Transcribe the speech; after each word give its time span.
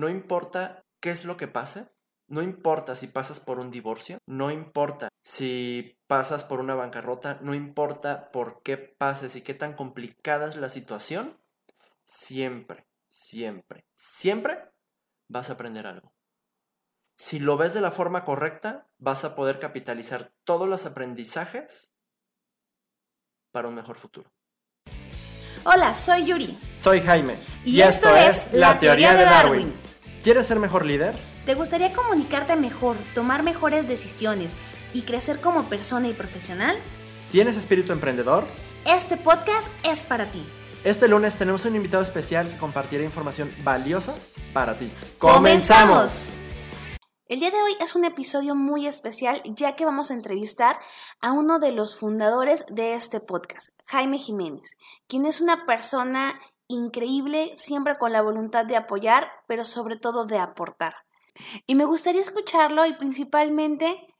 no 0.00 0.08
importa 0.08 0.86
qué 1.00 1.10
es 1.10 1.24
lo 1.24 1.36
que 1.36 1.46
pase, 1.46 1.92
no 2.26 2.42
importa 2.42 2.96
si 2.96 3.06
pasas 3.06 3.38
por 3.38 3.58
un 3.58 3.70
divorcio, 3.70 4.18
no 4.26 4.50
importa 4.50 5.08
si 5.22 5.98
pasas 6.06 6.42
por 6.42 6.60
una 6.60 6.74
bancarrota, 6.74 7.38
no 7.42 7.54
importa 7.54 8.30
por 8.30 8.62
qué 8.62 8.78
pases 8.78 9.36
y 9.36 9.42
qué 9.42 9.52
tan 9.52 9.74
complicada 9.74 10.48
es 10.48 10.56
la 10.56 10.68
situación, 10.68 11.38
siempre, 12.04 12.86
siempre, 13.08 13.84
siempre 13.94 14.72
vas 15.28 15.50
a 15.50 15.54
aprender 15.54 15.86
algo. 15.86 16.14
Si 17.16 17.38
lo 17.38 17.58
ves 17.58 17.74
de 17.74 17.82
la 17.82 17.90
forma 17.90 18.24
correcta, 18.24 18.88
vas 18.96 19.24
a 19.24 19.34
poder 19.34 19.58
capitalizar 19.58 20.32
todos 20.44 20.66
los 20.66 20.86
aprendizajes 20.86 21.94
para 23.50 23.68
un 23.68 23.74
mejor 23.74 23.98
futuro. 23.98 24.32
Hola, 25.64 25.94
soy 25.94 26.24
Yuri. 26.24 26.58
Soy 26.74 27.00
Jaime. 27.02 27.36
Y, 27.64 27.82
esto, 27.82 28.14
es 28.16 28.48
La 28.52 28.78
Teoría 28.78 29.14
de 29.14 29.24
Darwin. 29.24 29.74
¿Quieres 30.22 30.46
ser 30.46 30.58
mejor 30.58 30.86
líder? 30.86 31.14
¿Te 31.44 31.54
gustaría 31.54 31.92
comunicarte 31.92 32.56
mejor, 32.56 32.96
tomar 33.14 33.42
mejores 33.42 33.86
decisiones 33.86 34.56
y 34.94 35.02
crecer 35.02 35.40
como 35.40 35.64
persona 35.64 36.08
y 36.08 36.14
profesional? 36.14 36.76
¿Tienes 37.30 37.58
espíritu 37.58 37.92
emprendedor? 37.92 38.46
Este 38.86 39.18
podcast 39.18 39.70
es 39.86 40.02
para 40.02 40.30
ti. 40.30 40.42
Este 40.82 41.08
lunes 41.08 41.34
tenemos 41.34 41.66
un 41.66 41.76
invitado 41.76 42.02
especial 42.02 42.48
que 42.48 42.56
compartirá 42.56 43.04
información 43.04 43.52
valiosa 43.62 44.14
para 44.54 44.78
ti. 44.78 44.90
¡Comenzamos! 45.18 46.32
El 47.30 47.38
día 47.38 47.52
de 47.52 47.62
hoy 47.62 47.76
es 47.78 47.94
un 47.94 48.04
episodio 48.04 48.56
muy 48.56 48.88
especial 48.88 49.40
ya 49.44 49.76
que 49.76 49.84
vamos 49.84 50.10
a 50.10 50.14
entrevistar 50.14 50.80
a 51.20 51.30
uno 51.30 51.60
de 51.60 51.70
los 51.70 51.96
fundadores 51.96 52.66
de 52.68 52.94
este 52.94 53.20
podcast, 53.20 53.70
Jaime 53.86 54.18
Jiménez, 54.18 54.76
quien 55.06 55.24
es 55.26 55.40
una 55.40 55.64
persona 55.64 56.40
increíble, 56.66 57.52
siempre 57.54 57.98
con 57.98 58.10
la 58.10 58.20
voluntad 58.20 58.64
de 58.64 58.74
apoyar, 58.74 59.30
pero 59.46 59.64
sobre 59.64 59.94
todo 59.94 60.24
de 60.24 60.38
aportar. 60.38 60.96
Y 61.68 61.76
me 61.76 61.84
gustaría 61.84 62.20
escucharlo 62.20 62.84
y 62.84 62.94
principalmente 62.94 64.12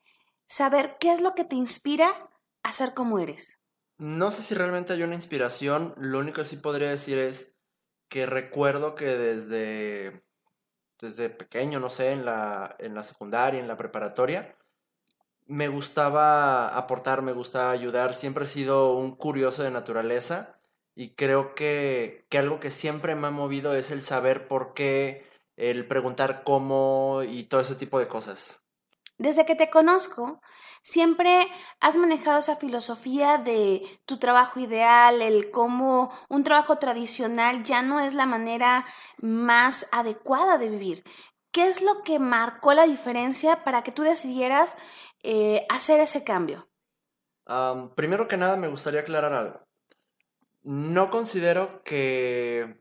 saber 0.46 0.96
qué 1.00 1.10
es 1.10 1.20
lo 1.20 1.34
que 1.34 1.42
te 1.42 1.56
inspira 1.56 2.30
a 2.62 2.70
ser 2.70 2.94
como 2.94 3.18
eres. 3.18 3.58
No 3.98 4.30
sé 4.30 4.40
si 4.40 4.54
realmente 4.54 4.92
hay 4.92 5.02
una 5.02 5.16
inspiración, 5.16 5.94
lo 5.96 6.20
único 6.20 6.42
que 6.42 6.44
sí 6.44 6.58
podría 6.58 6.90
decir 6.90 7.18
es 7.18 7.56
que 8.08 8.26
recuerdo 8.26 8.94
que 8.94 9.06
desde 9.06 10.29
desde 11.00 11.30
pequeño, 11.30 11.80
no 11.80 11.90
sé, 11.90 12.12
en 12.12 12.24
la, 12.24 12.76
en 12.78 12.94
la 12.94 13.02
secundaria, 13.02 13.60
en 13.60 13.68
la 13.68 13.76
preparatoria, 13.76 14.56
me 15.46 15.68
gustaba 15.68 16.68
aportar, 16.76 17.22
me 17.22 17.32
gustaba 17.32 17.72
ayudar, 17.72 18.14
siempre 18.14 18.44
he 18.44 18.46
sido 18.46 18.94
un 18.94 19.16
curioso 19.16 19.62
de 19.62 19.70
naturaleza 19.70 20.60
y 20.94 21.10
creo 21.14 21.54
que, 21.54 22.26
que 22.28 22.38
algo 22.38 22.60
que 22.60 22.70
siempre 22.70 23.16
me 23.16 23.28
ha 23.28 23.30
movido 23.30 23.74
es 23.74 23.90
el 23.90 24.02
saber 24.02 24.46
por 24.46 24.74
qué, 24.74 25.26
el 25.56 25.86
preguntar 25.88 26.44
cómo 26.44 27.22
y 27.28 27.44
todo 27.44 27.60
ese 27.60 27.74
tipo 27.74 27.98
de 27.98 28.08
cosas. 28.08 28.69
Desde 29.20 29.44
que 29.44 29.54
te 29.54 29.68
conozco, 29.68 30.40
siempre 30.80 31.46
has 31.78 31.98
manejado 31.98 32.38
esa 32.38 32.56
filosofía 32.56 33.36
de 33.36 33.82
tu 34.06 34.16
trabajo 34.16 34.60
ideal, 34.60 35.20
el 35.20 35.50
cómo 35.50 36.10
un 36.30 36.42
trabajo 36.42 36.78
tradicional 36.78 37.62
ya 37.62 37.82
no 37.82 38.00
es 38.00 38.14
la 38.14 38.24
manera 38.24 38.86
más 39.18 39.86
adecuada 39.92 40.56
de 40.56 40.70
vivir. 40.70 41.04
¿Qué 41.52 41.68
es 41.68 41.82
lo 41.82 42.02
que 42.02 42.18
marcó 42.18 42.72
la 42.72 42.86
diferencia 42.86 43.62
para 43.62 43.82
que 43.82 43.92
tú 43.92 44.04
decidieras 44.04 44.78
eh, 45.22 45.66
hacer 45.68 46.00
ese 46.00 46.24
cambio? 46.24 46.66
primero 47.96 48.26
que 48.28 48.36
nada, 48.38 48.56
me 48.56 48.68
gustaría 48.68 49.00
aclarar 49.00 49.34
algo. 49.34 49.60
No 50.62 51.10
considero 51.10 51.82
que, 51.82 52.80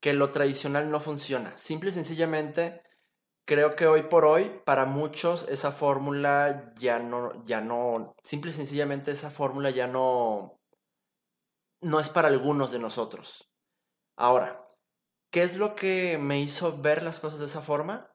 que 0.00 0.14
lo 0.14 0.30
tradicional 0.30 0.90
no 0.90 1.00
funciona. 1.00 1.58
Simple 1.58 1.90
y 1.90 1.92
sencillamente 1.92 2.82
creo 3.44 3.76
que 3.76 3.86
hoy 3.86 4.02
por 4.04 4.24
hoy, 4.24 4.60
para 4.64 4.84
muchos, 4.84 5.46
esa 5.48 5.72
fórmula 5.72 6.72
ya 6.76 6.98
no, 6.98 7.44
ya 7.44 7.60
no, 7.60 8.14
simple 8.22 8.50
y 8.50 8.54
sencillamente 8.54 9.10
esa 9.10 9.30
fórmula 9.30 9.70
ya 9.70 9.86
no, 9.86 10.60
no 11.80 12.00
es 12.00 12.08
para 12.08 12.28
algunos 12.28 12.72
de 12.72 12.78
nosotros. 12.78 13.50
Ahora, 14.16 14.68
¿qué 15.30 15.42
es 15.42 15.56
lo 15.56 15.74
que 15.74 16.18
me 16.18 16.40
hizo 16.40 16.80
ver 16.80 17.02
las 17.02 17.20
cosas 17.20 17.40
de 17.40 17.46
esa 17.46 17.62
forma? 17.62 18.10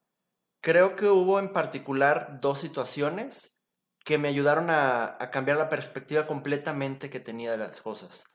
Creo 0.62 0.96
que 0.96 1.08
hubo 1.08 1.40
en 1.40 1.52
particular 1.52 2.40
dos 2.42 2.60
situaciones 2.60 3.62
que 4.04 4.18
me 4.18 4.28
ayudaron 4.28 4.70
a, 4.70 5.18
cambiar 5.32 5.58
la 5.58 5.70
perspectiva 5.70 6.28
completamente 6.28 7.10
que 7.10 7.20
tenía 7.20 7.52
de 7.52 7.58
las 7.58 7.82
cosas. 7.82 8.26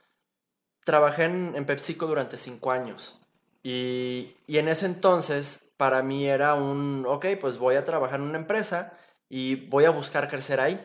Trabajé 0.84 1.24
en, 1.24 1.54
en 1.54 1.66
PepsiCo 1.66 2.06
durante 2.06 2.36
cinco 2.38 2.72
años 2.72 3.19
y, 3.62 4.36
y 4.46 4.58
en 4.58 4.68
ese 4.68 4.86
entonces, 4.86 5.74
para 5.76 6.02
mí 6.02 6.26
era 6.28 6.54
un, 6.54 7.04
ok, 7.06 7.26
pues 7.40 7.58
voy 7.58 7.76
a 7.76 7.84
trabajar 7.84 8.20
en 8.20 8.26
una 8.26 8.38
empresa 8.38 8.92
y 9.28 9.66
voy 9.68 9.84
a 9.84 9.90
buscar 9.90 10.28
crecer 10.28 10.60
ahí. 10.60 10.78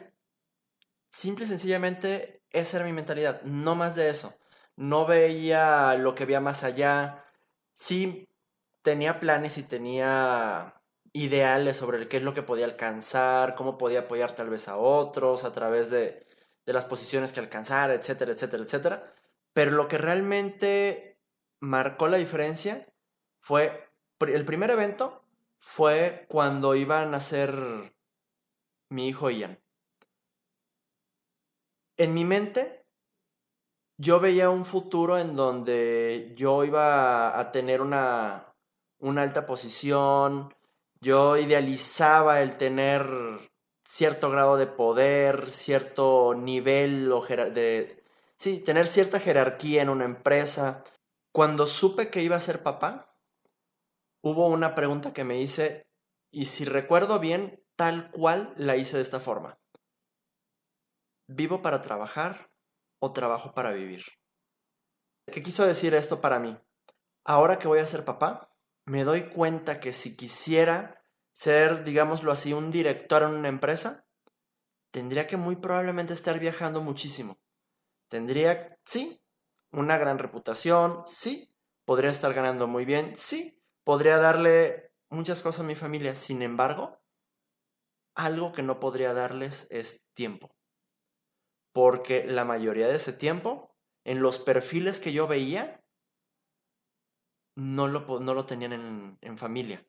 Simple 1.09 1.45
y 1.45 1.47
sencillamente, 1.47 2.43
esa 2.51 2.77
era 2.77 2.85
mi 2.85 2.93
mentalidad, 2.93 3.41
no 3.43 3.75
más 3.75 3.95
de 3.95 4.09
eso. 4.09 4.37
No 4.75 5.05
veía 5.05 5.95
lo 5.95 6.13
que 6.15 6.23
había 6.23 6.41
más 6.41 6.63
allá. 6.63 7.23
Sí, 7.73 8.27
tenía 8.81 9.19
planes 9.19 9.57
y 9.57 9.63
tenía 9.63 10.81
ideales 11.13 11.77
sobre 11.77 12.07
qué 12.07 12.17
es 12.17 12.23
lo 12.23 12.33
que 12.33 12.43
podía 12.43 12.65
alcanzar, 12.65 13.55
cómo 13.55 13.77
podía 13.77 14.01
apoyar 14.01 14.35
tal 14.35 14.49
vez 14.49 14.67
a 14.67 14.77
otros 14.77 15.45
a 15.45 15.53
través 15.53 15.89
de, 15.89 16.25
de 16.65 16.73
las 16.73 16.85
posiciones 16.85 17.31
que 17.31 17.39
alcanzar, 17.39 17.91
etcétera, 17.91 18.33
etcétera, 18.33 18.63
etcétera. 18.63 19.13
Pero 19.53 19.71
lo 19.71 19.87
que 19.87 19.97
realmente 19.97 21.04
marcó 21.65 22.07
la 22.07 22.17
diferencia 22.17 22.87
fue, 23.41 23.89
el 24.19 24.45
primer 24.45 24.71
evento 24.71 25.23
fue 25.59 26.25
cuando 26.29 26.75
iban 26.75 27.13
a 27.13 27.19
ser 27.19 27.93
mi 28.89 29.07
hijo 29.07 29.29
Ian. 29.29 29.59
En 31.97 32.13
mi 32.13 32.25
mente, 32.25 32.85
yo 33.97 34.19
veía 34.19 34.49
un 34.49 34.65
futuro 34.65 35.17
en 35.17 35.35
donde 35.35 36.33
yo 36.35 36.63
iba 36.63 37.39
a 37.39 37.51
tener 37.51 37.81
una, 37.81 38.53
una 38.99 39.21
alta 39.21 39.45
posición, 39.45 40.53
yo 40.99 41.37
idealizaba 41.37 42.41
el 42.41 42.57
tener 42.57 43.07
cierto 43.83 44.29
grado 44.29 44.57
de 44.57 44.67
poder, 44.67 45.51
cierto 45.51 46.33
nivel 46.35 47.09
de... 47.53 48.03
Sí, 48.37 48.59
tener 48.59 48.87
cierta 48.87 49.19
jerarquía 49.19 49.81
en 49.81 49.89
una 49.89 50.03
empresa. 50.03 50.83
Cuando 51.35 51.65
supe 51.65 52.09
que 52.09 52.23
iba 52.23 52.37
a 52.37 52.39
ser 52.39 52.63
papá, 52.63 53.13
hubo 54.23 54.47
una 54.47 54.73
pregunta 54.73 55.11
que 55.11 55.25
me 55.25 55.41
hice 55.41 55.85
y 56.31 56.45
si 56.45 56.63
recuerdo 56.63 57.19
bien, 57.19 57.61
tal 57.75 58.09
cual 58.09 58.53
la 58.55 58.77
hice 58.77 58.95
de 58.95 59.03
esta 59.03 59.19
forma. 59.19 59.59
¿Vivo 61.27 61.61
para 61.61 61.81
trabajar 61.81 62.53
o 62.99 63.11
trabajo 63.11 63.53
para 63.53 63.73
vivir? 63.73 64.05
¿Qué 65.29 65.43
quiso 65.43 65.65
decir 65.65 65.93
esto 65.93 66.21
para 66.21 66.39
mí? 66.39 66.57
Ahora 67.25 67.59
que 67.59 67.67
voy 67.67 67.79
a 67.79 67.87
ser 67.87 68.05
papá, 68.05 68.55
me 68.85 69.03
doy 69.03 69.23
cuenta 69.23 69.81
que 69.81 69.91
si 69.91 70.15
quisiera 70.15 71.03
ser, 71.33 71.83
digámoslo 71.83 72.31
así, 72.31 72.53
un 72.53 72.71
director 72.71 73.23
en 73.23 73.31
una 73.31 73.49
empresa, 73.49 74.07
tendría 74.89 75.27
que 75.27 75.35
muy 75.35 75.57
probablemente 75.57 76.13
estar 76.13 76.39
viajando 76.39 76.79
muchísimo. 76.79 77.41
Tendría, 78.07 78.79
sí, 78.85 79.21
una 79.75 79.97
gran 79.97 80.17
reputación, 80.19 81.03
sí, 81.05 81.53
podría 81.85 82.09
estar 82.09 82.33
ganando 82.33 82.67
muy 82.67 82.85
bien, 82.85 83.15
sí, 83.15 83.61
podría 83.83 84.17
darle 84.17 84.93
muchas 85.09 85.41
cosas 85.41 85.61
a 85.61 85.67
mi 85.67 85.75
familia, 85.75 86.15
sin 86.15 86.41
embargo, 86.41 86.99
algo 88.15 88.53
que 88.53 88.63
no 88.63 88.79
podría 88.79 89.13
darles 89.13 89.67
es 89.69 90.09
tiempo. 90.13 90.55
Porque 91.73 92.23
la 92.25 92.45
mayoría 92.45 92.87
de 92.87 92.95
ese 92.95 93.11
tiempo, 93.11 93.75
en 94.05 94.21
los 94.21 94.39
perfiles 94.39 94.99
que 94.99 95.11
yo 95.11 95.27
veía, 95.27 95.83
no 97.55 97.87
lo, 97.87 98.19
no 98.19 98.33
lo 98.33 98.45
tenían 98.45 98.73
en, 98.73 99.17
en 99.21 99.37
familia. 99.37 99.85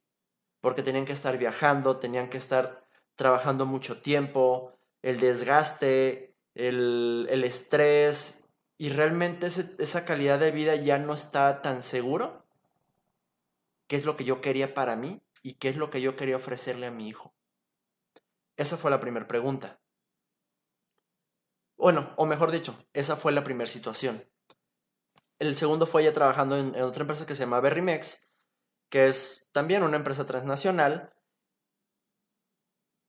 Porque 0.61 0.83
tenían 0.83 1.05
que 1.05 1.13
estar 1.13 1.39
viajando, 1.39 1.99
tenían 1.99 2.29
que 2.29 2.39
estar 2.39 2.85
trabajando 3.15 3.67
mucho 3.67 4.01
tiempo, 4.03 4.77
el 5.03 5.21
desgaste, 5.21 6.37
el, 6.55 7.27
el 7.31 7.45
estrés, 7.45 8.46
y 8.79 8.91
realmente 8.91 9.47
esa 9.47 10.05
calidad 10.05 10.39
de 10.39 10.51
vida 10.51 10.77
ya 10.77 10.99
no 10.99 11.15
está 11.15 11.63
tan 11.63 11.83
seguro, 11.83 12.47
qué 13.87 13.97
es 13.97 14.05
lo 14.05 14.17
que 14.17 14.25
yo 14.25 14.41
quería 14.41 14.75
para 14.75 14.97
mí 14.97 15.23
y 15.43 15.55
qué 15.55 15.69
es 15.69 15.77
lo 15.77 15.91
que 15.91 16.01
yo 16.01 16.17
quería 16.17 16.37
ofrecerle 16.37 16.87
a 16.87 16.91
mi 16.91 17.09
hijo. 17.09 17.35
Esa 18.57 18.77
fue 18.77 18.91
la 18.91 19.01
primera 19.01 19.27
pregunta. 19.27 19.81
Bueno, 21.77 22.13
o 22.17 22.27
mejor 22.27 22.51
dicho, 22.51 22.77
esa 22.93 23.17
fue 23.17 23.33
la 23.33 23.45
primera 23.45 23.69
situación. 23.69 24.25
El 25.39 25.55
segundo 25.55 25.87
fue 25.87 26.05
ya 26.05 26.13
trabajando 26.13 26.57
en, 26.57 26.75
otra 26.81 27.03
empresa 27.03 27.27
que 27.27 27.35
se 27.35 27.41
llama 27.41 27.61
Berrymex, 27.61 28.29
que 28.89 29.09
es 29.09 29.51
también 29.53 29.83
una 29.83 29.99
empresa 29.99 30.25
transnacional. 30.25 31.13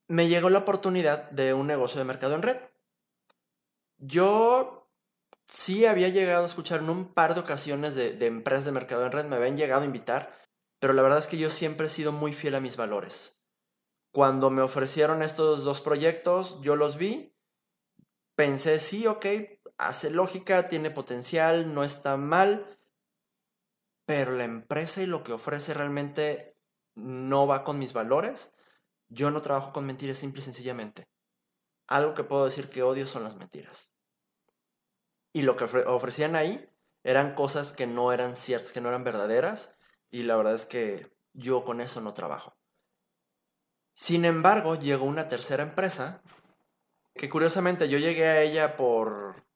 Me 0.06 0.28
llegó 0.28 0.50
la 0.50 0.58
oportunidad 0.58 1.30
de 1.30 1.54
un 1.54 1.66
negocio 1.66 1.98
de 1.98 2.04
mercado 2.04 2.34
en 2.34 2.42
red. 2.42 2.58
Yo 3.96 4.77
sí 5.48 5.86
había 5.86 6.08
llegado 6.08 6.44
a 6.44 6.46
escuchar 6.46 6.80
en 6.80 6.90
un 6.90 7.12
par 7.12 7.34
de 7.34 7.40
ocasiones 7.40 7.94
de, 7.94 8.26
empresas 8.26 8.66
de 8.66 8.72
mercado 8.72 9.04
en 9.04 9.12
red, 9.12 9.24
me 9.24 9.36
habían 9.36 9.56
llegado 9.56 9.82
a 9.82 9.86
invitar, 9.86 10.32
pero 10.78 10.92
la 10.92 11.02
verdad 11.02 11.18
es 11.18 11.26
que 11.26 11.38
yo 11.38 11.50
siempre 11.50 11.86
he 11.86 11.90
sido 11.90 12.12
muy 12.12 12.32
fiel 12.32 12.54
a 12.54 12.60
mis 12.60 12.76
valores. 12.76 13.46
Cuando 14.12 14.50
me 14.50 14.62
ofrecieron 14.62 15.22
estos 15.22 15.64
dos 15.64 15.80
proyectos, 15.80 16.60
yo 16.60 16.76
los 16.76 16.96
vi, 16.96 17.34
pensé, 18.36 18.78
sí, 18.78 19.06
ok, 19.06 19.26
hace 19.78 20.10
lógica, 20.10 20.68
tiene 20.68 20.90
potencial, 20.90 21.74
no 21.74 21.82
está 21.82 22.16
mal, 22.16 22.78
pero 24.06 24.32
la 24.32 24.44
empresa 24.44 25.02
y 25.02 25.06
lo 25.06 25.22
que 25.22 25.32
ofrece 25.32 25.74
realmente 25.74 26.58
no 26.94 27.46
va 27.46 27.64
con 27.64 27.78
mis 27.78 27.92
valores. 27.92 28.54
Yo 29.08 29.30
no 29.30 29.40
trabajo 29.40 29.72
con 29.72 29.86
mentiras 29.86 30.18
simple 30.18 30.40
y 30.40 30.44
sencillamente. 30.44 31.08
Algo 31.86 32.14
que 32.14 32.24
puedo 32.24 32.44
decir 32.44 32.68
que 32.68 32.82
odio 32.82 33.06
son 33.06 33.24
las 33.24 33.36
mentiras. 33.36 33.97
Y 35.38 35.42
lo 35.42 35.56
que 35.56 35.66
ofrecían 35.86 36.34
ahí 36.34 36.68
eran 37.04 37.36
cosas 37.36 37.72
que 37.72 37.86
no 37.86 38.10
eran 38.12 38.34
ciertas, 38.34 38.72
que 38.72 38.80
no 38.80 38.88
eran 38.88 39.04
verdaderas, 39.04 39.78
y 40.10 40.24
la 40.24 40.34
verdad 40.34 40.54
es 40.54 40.66
que 40.66 41.16
yo 41.32 41.62
con 41.62 41.80
eso 41.80 42.00
no 42.00 42.12
trabajo. 42.12 42.56
Sin 43.94 44.24
embargo, 44.24 44.74
llegó 44.74 45.04
una 45.04 45.28
tercera 45.28 45.62
empresa, 45.62 46.22
que 47.14 47.28
curiosamente 47.28 47.88
yo 47.88 47.98
llegué 47.98 48.26
a 48.26 48.42
ella 48.42 48.76
por, 48.76 49.46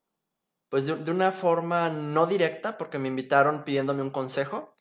pues 0.69 0.87
de, 0.87 1.11
una 1.11 1.33
forma 1.33 1.89
no 1.89 2.29
directa, 2.29 2.79
porque 2.79 3.01
me 3.01 3.09
invitaron 3.09 3.65
pidiéndome 3.65 4.03
un 4.03 4.11
consejo 4.11 4.77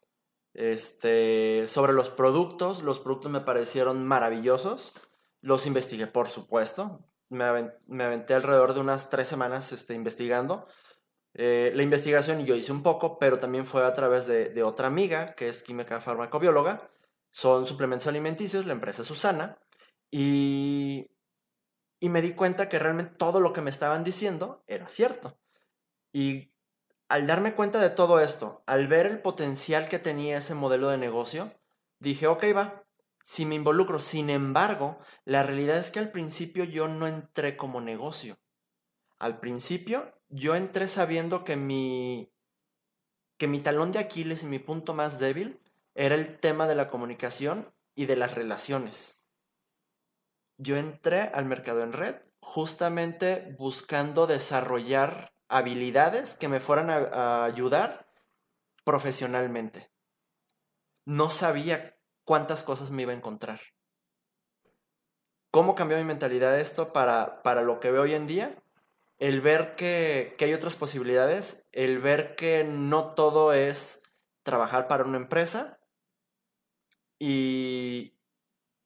este, 0.54 1.66
sobre 1.66 1.94
los 1.94 2.12
productos. 2.12 2.84
Los 2.84 3.00
productos 3.00 3.32
me 3.32 3.42
parecieron 3.42 4.06
maravillosos. 4.06 4.94
Los 5.40 5.66
investigué, 5.66 6.06
por 6.06 6.28
supuesto. 6.28 7.08
Me, 7.30 7.44
aventé 7.44 8.36
alrededor 8.36 8.76
de 8.76 8.82
unas 8.82 9.10
tres 9.10 9.28
semanas 9.28 9.72
este, 9.72 9.96
investigando. 9.96 10.68
Eh, 11.34 11.72
la 11.76 11.84
investigación 11.84 12.46
yo 12.46 12.56
hice 12.56 12.72
un 12.72 12.84
poco, 12.84 13.18
pero 13.18 13.40
también 13.40 13.66
fue 13.66 13.86
a 13.86 13.94
través 13.94 14.28
de, 14.28 14.64
otra 14.64 14.88
amiga, 14.88 15.28
que 15.36 15.48
es 15.48 15.64
química 15.64 16.02
farmacobióloga. 16.02 16.92
Son 17.30 17.66
suplementos 17.66 18.08
alimenticios, 18.08 18.66
la 18.66 18.74
empresa 18.74 19.04
Susana. 19.04 19.58
Y, 20.10 21.10
y 22.00 22.10
me 22.10 22.22
di 22.22 22.34
cuenta 22.34 22.68
que 22.68 22.80
realmente 22.80 23.16
todo 23.16 23.40
lo 23.40 23.54
que 23.54 23.62
me 23.62 23.70
estaban 23.70 24.04
diciendo 24.04 24.64
era 24.68 24.90
cierto. 24.90 25.40
Y 26.12 26.52
al 27.08 27.28
darme 27.28 27.56
cuenta 27.56 27.80
de 27.80 27.90
todo 27.90 28.20
esto, 28.20 28.64
al 28.66 28.88
ver 28.88 29.06
el 29.06 29.22
potencial 29.22 29.88
que 29.88 30.00
tenía 30.00 30.38
ese 30.38 30.56
modelo 30.56 30.90
de 30.90 30.98
negocio, 30.98 31.54
dije, 32.00 32.28
ok, 32.28 32.44
va, 32.56 32.86
si 33.22 33.46
me 33.46 33.56
involucro. 33.56 34.00
Sin 34.00 34.30
embargo, 34.30 35.00
la 35.26 35.44
realidad 35.44 35.78
es 35.78 35.92
que 35.92 36.00
al 36.00 36.12
principio 36.12 36.64
yo 36.64 36.88
no 36.88 37.08
entré 37.08 37.56
como 37.56 37.82
negocio. 37.82 38.38
Al 39.20 39.40
principio 39.40 40.21
yo 40.32 40.56
entré 40.56 40.88
sabiendo 40.88 41.44
que 41.44 41.56
mi, 41.56 42.34
que 43.38 43.48
mi 43.48 43.60
talón 43.60 43.92
de 43.92 44.00
Aquiles 44.00 44.44
y 44.44 44.48
mi 44.48 44.60
punto 44.60 44.94
más 44.94 45.20
débil 45.20 45.60
era 45.94 46.16
el 46.16 46.40
tema 46.40 46.68
de 46.68 46.76
la 46.76 46.90
comunicación 46.90 47.74
y 47.96 48.06
de 48.06 48.16
las 48.16 48.34
relaciones. 48.34 49.24
Yo 50.58 50.78
entré 50.78 51.22
al 51.22 51.46
mercado 51.46 51.84
en 51.84 51.94
red 51.94 52.16
justamente 52.40 53.56
buscando 53.60 54.26
desarrollar 54.26 55.34
habilidades 55.48 56.34
que 56.34 56.48
me 56.48 56.60
fueran 56.60 56.90
a, 56.90 57.44
ayudar 57.44 58.08
profesionalmente. 58.84 59.92
No 61.06 61.30
sabía 61.30 61.98
cuántas 62.24 62.64
cosas 62.64 62.90
me 62.90 63.02
iba 63.04 63.12
a 63.12 63.16
encontrar. 63.16 63.60
¿Cómo 65.52 65.76
cambió 65.76 65.98
mi 65.98 66.06
mentalidad 66.06 66.58
esto 66.58 66.94
para, 66.94 67.42
para 67.44 67.62
lo 67.62 67.82
que 67.82 67.92
veo 67.92 68.04
hoy 68.04 68.14
en 68.14 68.28
día? 68.28 68.64
El 69.22 69.40
ver 69.40 69.76
que, 69.76 70.36
hay 70.40 70.54
otras 70.54 70.76
posibilidades, 70.76 71.70
el 71.74 72.00
ver 72.00 72.36
que 72.36 72.64
no 72.64 73.14
todo 73.14 73.54
es 73.54 74.02
trabajar 74.42 74.88
para 74.88 75.04
una 75.04 75.18
empresa 75.18 75.80
y, 77.20 78.18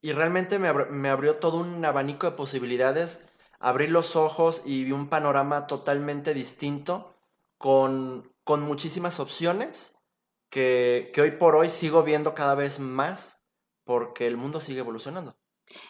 realmente 0.03 0.59
me, 0.59 0.73
me, 0.73 1.09
abrió 1.09 1.37
todo 1.37 1.57
un 1.57 1.83
abanico 1.85 2.29
de 2.29 2.35
posibilidades, 2.35 3.29
abrir 3.59 3.91
los 3.91 4.17
ojos 4.17 4.61
y 4.65 4.83
vi 4.83 4.91
un 4.91 5.07
panorama 5.07 5.67
totalmente 5.67 6.33
distinto 6.33 7.15
con, 7.57 8.29
muchísimas 8.45 9.21
opciones 9.21 10.03
que, 10.49 11.11
que 11.13 11.21
hoy 11.21 11.31
por 11.31 11.55
hoy 11.55 11.69
sigo 11.69 12.03
viendo 12.03 12.35
cada 12.35 12.55
vez 12.55 12.79
más 12.79 13.47
porque 13.85 14.27
el 14.27 14.35
mundo 14.35 14.59
sigue 14.59 14.81
evolucionando. 14.81 15.37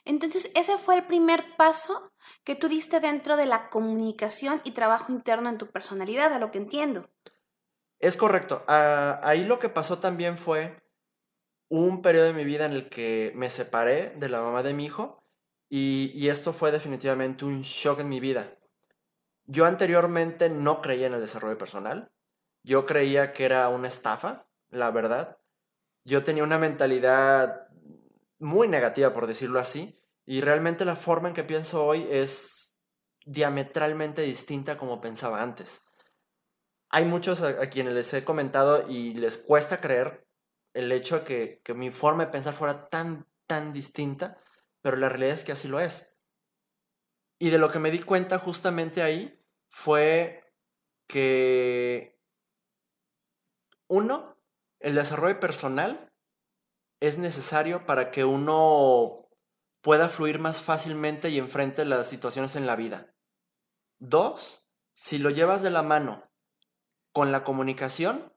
Entonces, 0.06 0.52
ese 0.56 0.78
fue 0.78 0.96
el 0.96 1.08
primer 1.08 1.56
paso 1.58 2.14
que 2.44 2.56
tú 2.56 2.68
diste 2.68 3.00
dentro 3.00 3.38
de 3.38 3.46
la 3.46 3.70
comunicación 3.70 4.62
y 4.64 4.72
trabajo 4.72 5.12
interno 5.12 5.50
en 5.50 5.58
tu 5.58 5.68
personalidad, 5.68 6.34
a 6.34 6.40
lo 6.40 6.52
que 6.52 6.58
entiendo. 6.58 7.10
Es 8.00 8.18
correcto. 8.18 8.64
Ah, 8.68 9.20
ahí 9.24 9.44
lo 9.44 9.60
que 9.60 9.70
pasó 9.70 10.00
también 10.00 10.38
fue 10.38 10.82
un 11.70 12.02
periodo 12.02 12.26
de 12.26 12.34
mi 12.34 12.44
vida 12.44 12.66
en 12.66 12.74
el 12.74 12.90
que 12.90 13.32
me 13.36 13.50
separé 13.50 14.12
de 14.12 14.30
la 14.30 14.42
mamá 14.42 14.64
de 14.64 14.74
mi 14.74 14.86
hijo 14.86 15.24
y, 15.70 16.12
y 16.14 16.30
esto 16.30 16.54
fue 16.54 16.72
definitivamente 16.72 17.46
un 17.46 17.62
shock 17.62 18.00
en 18.00 18.10
mi 18.10 18.20
vida. 18.20 18.58
Yo 19.46 19.66
anteriormente 19.66 20.50
no 20.50 20.82
creía 20.82 21.08
en 21.08 21.14
el 21.14 21.22
desarrollo 21.22 21.58
personal. 21.58 22.12
Yo 22.64 22.86
creía 22.86 23.32
que 23.32 23.46
era 23.46 23.70
una 23.70 23.88
estafa, 23.88 24.48
la 24.70 24.92
verdad. 24.92 25.38
Yo 26.04 26.24
tenía 26.24 26.44
una 26.44 26.58
mentalidad 26.58 27.68
muy 28.40 28.68
negativa, 28.68 29.14
por 29.14 29.28
decirlo 29.28 29.60
así, 29.60 30.00
y 30.26 30.42
realmente 30.42 30.86
la 30.86 30.96
forma 30.96 31.30
en 31.30 31.34
que 31.34 31.44
pienso 31.44 31.86
hoy 31.86 32.08
es 32.10 32.82
diametralmente 33.26 34.22
distinta 34.22 34.78
como 34.78 35.02
pensaba 35.02 35.42
antes. 35.42 35.86
Hay 36.90 37.06
muchos 37.06 37.42
a, 37.42 37.60
quienes 37.70 37.94
les 37.94 38.14
he 38.14 38.24
comentado 38.24 38.88
y 38.90 39.14
les 39.16 39.38
cuesta 39.38 39.82
creer 39.82 40.28
el 40.74 40.92
hecho 40.92 41.20
de 41.20 41.24
que, 41.24 41.62
que 41.64 41.74
mi 41.74 41.92
forma 41.92 42.26
de 42.26 42.32
pensar 42.32 42.54
fuera 42.54 42.88
tan, 42.88 43.28
tan 43.48 43.74
distinta, 43.74 44.38
pero 44.82 44.98
la 44.98 45.10
realidad 45.10 45.34
es 45.34 45.44
que 45.44 45.52
así 45.52 45.68
lo 45.68 45.80
es. 45.80 46.22
Y 47.40 47.50
de 47.50 47.58
lo 47.58 47.72
que 47.72 47.80
me 47.80 47.92
di 47.92 48.00
cuenta 48.00 48.40
justamente 48.40 49.02
ahí 49.02 49.42
fue 49.70 50.42
que, 51.08 52.18
uno, 53.88 54.38
el 54.80 54.96
desarrollo 54.96 55.40
personal 55.40 56.12
es 57.02 57.18
necesario 57.18 57.86
para 57.86 58.12
que 58.12 58.26
uno 58.26 59.25
pueda 59.86 60.10
fluir 60.10 60.40
más 60.40 60.64
fácilmente 60.64 61.30
y 61.30 61.38
enfrente 61.38 61.86
las 61.86 62.10
situaciones 62.10 62.56
en 62.56 62.66
la 62.66 62.76
vida. 62.76 63.14
Dos, 64.00 64.68
si 64.96 65.20
lo 65.20 65.30
llevas 65.30 65.62
de 65.62 65.70
la 65.70 65.84
mano 65.84 66.28
con 67.12 67.32
la 67.32 67.44
comunicación, 67.44 68.34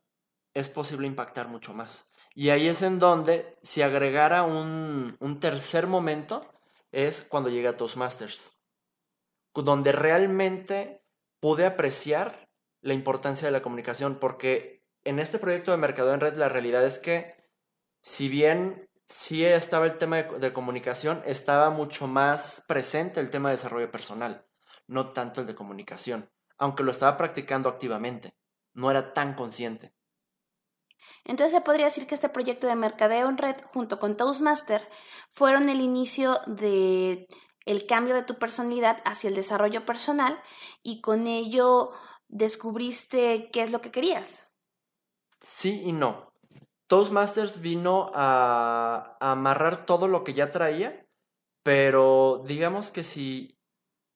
es 0.52 0.68
posible 0.68 1.06
impactar 1.06 1.48
mucho 1.48 1.72
más. 1.72 2.12
Y 2.34 2.50
ahí 2.50 2.68
es 2.68 2.82
en 2.82 2.98
donde, 2.98 3.56
si 3.62 3.80
agregara 3.80 4.42
un, 4.42 5.16
un 5.20 5.40
tercer 5.40 5.86
momento, 5.86 6.46
es 6.92 7.22
cuando 7.22 7.48
llegué 7.48 7.68
a 7.68 7.78
Toastmasters, 7.78 8.60
donde 9.54 9.92
realmente 9.92 11.02
pude 11.40 11.64
apreciar 11.64 12.50
la 12.82 12.92
importancia 12.92 13.48
de 13.48 13.52
la 13.52 13.62
comunicación, 13.62 14.18
porque 14.18 14.84
en 15.02 15.18
este 15.18 15.38
proyecto 15.38 15.70
de 15.70 15.78
Mercado 15.78 16.12
en 16.12 16.20
Red 16.20 16.36
la 16.36 16.50
realidad 16.50 16.84
es 16.84 16.98
que 16.98 17.36
si 18.02 18.28
bien 18.28 18.87
sí 19.08 19.44
estaba 19.44 19.86
el 19.86 19.98
tema 19.98 20.22
de, 20.22 20.52
comunicación, 20.52 21.22
estaba 21.24 21.70
mucho 21.70 22.06
más 22.06 22.64
presente 22.68 23.20
el 23.20 23.30
tema 23.30 23.48
de 23.48 23.56
desarrollo 23.56 23.90
personal, 23.90 24.46
no 24.86 25.12
tanto 25.12 25.40
el 25.40 25.46
de 25.46 25.54
comunicación, 25.54 26.30
aunque 26.58 26.82
lo 26.82 26.90
estaba 26.90 27.16
practicando 27.16 27.68
activamente, 27.68 28.34
no 28.74 28.90
era 28.90 29.14
tan 29.14 29.34
consciente. 29.34 29.94
Entonces 31.24 31.52
se 31.52 31.64
podría 31.64 31.86
decir 31.86 32.06
que 32.06 32.14
este 32.14 32.28
proyecto 32.28 32.66
de 32.66 32.76
mercadeo 32.76 33.28
en 33.28 33.38
red 33.38 33.56
junto 33.64 33.98
con 33.98 34.16
Toastmaster 34.16 34.86
fueron 35.30 35.68
el 35.68 35.80
inicio 35.80 36.38
de 36.46 37.26
el 37.64 37.86
cambio 37.86 38.14
de 38.14 38.22
tu 38.22 38.38
personalidad 38.38 39.02
hacia 39.04 39.28
el 39.28 39.36
desarrollo 39.36 39.84
personal 39.84 40.40
y 40.82 41.00
con 41.02 41.26
ello 41.26 41.92
descubriste 42.28 43.50
qué 43.52 43.62
es 43.62 43.72
lo 43.72 43.80
que 43.80 43.90
querías. 43.90 44.50
Sí 45.40 45.82
y 45.84 45.92
no. 45.92 46.27
Toastmasters 46.88 47.60
vino 47.60 48.10
a, 48.14 49.16
amarrar 49.20 49.84
todo 49.84 50.08
lo 50.08 50.24
que 50.24 50.32
ya 50.32 50.50
traía, 50.50 51.06
pero 51.62 52.42
digamos 52.46 52.90
que 52.90 53.04
si, 53.04 53.58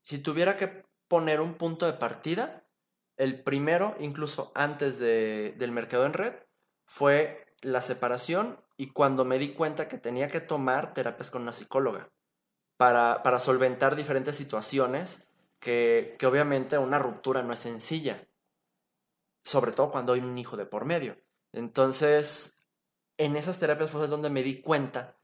si 0.00 0.18
tuviera 0.18 0.56
que 0.56 0.84
poner 1.06 1.42
un 1.42 1.54
punto 1.54 1.84
de 1.84 1.92
partida, 1.92 2.66
el 3.18 3.42
primero, 3.42 3.94
incluso 4.00 4.52
antes 4.54 4.98
de, 4.98 5.54
del 5.58 5.70
mercado 5.70 6.06
en 6.06 6.14
red, 6.14 6.34
fue 6.86 7.54
la 7.60 7.82
separación 7.82 8.58
y 8.78 8.88
cuando 8.88 9.26
me 9.26 9.38
di 9.38 9.52
cuenta 9.52 9.86
que 9.86 9.98
tenía 9.98 10.28
que 10.28 10.40
tomar 10.40 10.94
terapias 10.94 11.30
con 11.30 11.42
una 11.42 11.52
psicóloga 11.52 12.10
para, 12.78 13.22
para 13.22 13.38
solventar 13.38 13.96
diferentes 13.96 14.34
situaciones 14.34 15.28
que, 15.60 16.16
que 16.18 16.26
obviamente 16.26 16.78
una 16.78 16.98
ruptura 16.98 17.42
no 17.42 17.52
es 17.52 17.60
sencilla, 17.60 18.26
sobre 19.44 19.72
todo 19.72 19.90
cuando 19.90 20.14
hay 20.14 20.20
un 20.20 20.38
hijo 20.38 20.56
de 20.56 20.64
por 20.64 20.86
medio. 20.86 21.18
Entonces, 21.52 22.61
en 23.18 23.36
esas 23.36 23.58
terapias 23.58 23.90
fue 23.90 24.06
donde 24.08 24.30
me 24.30 24.42
di 24.42 24.60
cuenta 24.60 25.18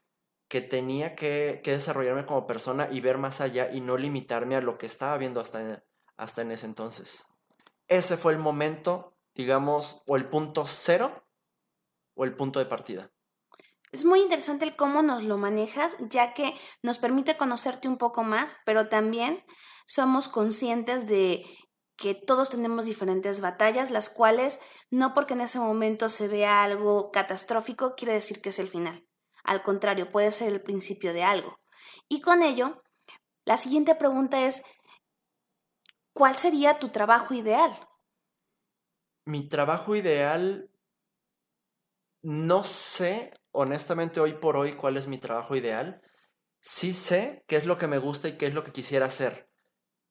que 0.49 0.61
tenía 0.61 1.14
que, 1.14 1.61
desarrollarme 1.64 2.26
como 2.26 2.47
persona 2.47 2.88
y 2.90 3.00
ver 3.00 3.18
más 3.18 3.40
allá 3.40 3.71
y 3.71 3.80
no 3.80 3.97
limitarme 3.97 4.57
a 4.57 4.61
lo 4.61 4.78
que 4.78 4.87
estaba 4.87 5.18
viendo 5.18 5.40
hasta 5.40 5.61
en, 5.61 5.85
hasta 6.16 6.42
en 6.42 6.52
ese 6.52 6.66
entonces. 6.66 7.26
Ese 7.87 8.16
fue 8.16 8.33
el 8.33 8.38
momento, 8.38 9.16
digamos, 9.35 10.02
o 10.07 10.16
el 10.16 10.28
punto 10.28 10.64
cero 10.66 11.25
o 12.14 12.25
el 12.25 12.35
punto 12.35 12.59
de 12.59 12.66
partida. 12.66 13.12
Es 13.92 14.04
muy 14.04 14.21
interesante 14.21 14.66
el 14.66 14.76
cómo 14.76 15.02
nos 15.02 15.25
lo 15.25 15.38
manejas, 15.38 15.97
ya 16.00 16.35
que 16.35 16.54
nos 16.83 16.99
permite 16.99 17.37
conocerte 17.37 17.88
un 17.88 17.97
poco 17.97 18.23
más, 18.23 18.59
pero 18.66 18.88
también 18.88 19.42
somos 19.87 20.28
conscientes 20.28 21.09
de 21.09 21.47
que 21.99 22.14
todos 22.14 22.49
tenemos 22.49 22.87
diferentes 22.87 23.40
batallas, 23.40 23.90
las 23.90 24.09
cuales 24.09 24.61
no 24.88 25.12
porque 25.14 25.35
en 25.35 25.40
ese 25.43 25.59
momento 25.59 26.09
se 26.09 26.28
vea 26.28 26.62
algo 26.62 27.11
catastrófico 27.11 27.97
quiere 27.97 28.14
decir 28.14 28.40
que 28.40 28.50
es 28.50 28.61
el 28.61 28.69
final. 28.69 29.07
Al 29.43 29.62
contrario, 29.62 30.09
puede 30.09 30.31
ser 30.31 30.52
el 30.52 30.62
principio 30.62 31.12
de 31.12 31.25
algo. 31.25 31.59
Y 32.09 32.21
con 32.21 32.43
ello, 32.43 32.83
la 33.45 33.57
siguiente 33.57 33.97
pregunta 33.97 34.47
es, 34.47 34.62
¿cuál 36.12 36.37
sería 36.37 36.78
tu 36.78 36.90
trabajo 36.90 37.35
ideal? 37.35 37.73
Mi 39.25 39.49
trabajo 39.49 39.97
ideal, 39.97 40.71
no 42.23 42.62
sé 42.62 43.33
honestamente 43.50 44.21
hoy 44.21 44.35
por 44.35 44.57
hoy 44.57 44.75
cuál 44.75 44.97
es 44.97 45.09
mi 45.09 45.19
trabajo 45.19 45.57
ideal. 45.57 46.00
Sí 46.61 46.93
sé 46.93 47.45
qué 47.49 47.57
es 47.57 47.67
lo 47.67 47.76
que 47.76 47.88
me 47.88 47.99
gusta 47.99 48.28
y 48.28 48.38
qué 48.38 48.47
es 48.47 48.55
lo 48.55 48.62
que 48.62 48.73
quisiera 48.73 49.07
hacer, 49.07 49.50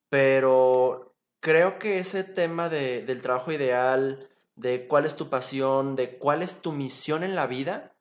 pero 0.09 1.16
creo 1.39 1.79
que 1.79 1.99
ese 1.99 2.23
tema 2.23 2.69
de, 2.69 3.01
del 3.03 3.21
trabajo 3.21 3.51
ideal, 3.51 4.29
de 4.55 4.87
cuál 4.87 5.05
es 5.05 5.15
tu 5.15 5.29
pasión, 5.29 5.95
de 5.95 6.17
cuál 6.17 6.41
es 6.41 6.61
tu 6.61 6.71
misión 6.71 7.23
en 7.23 7.35
la 7.35 7.47
vida, 7.47 7.95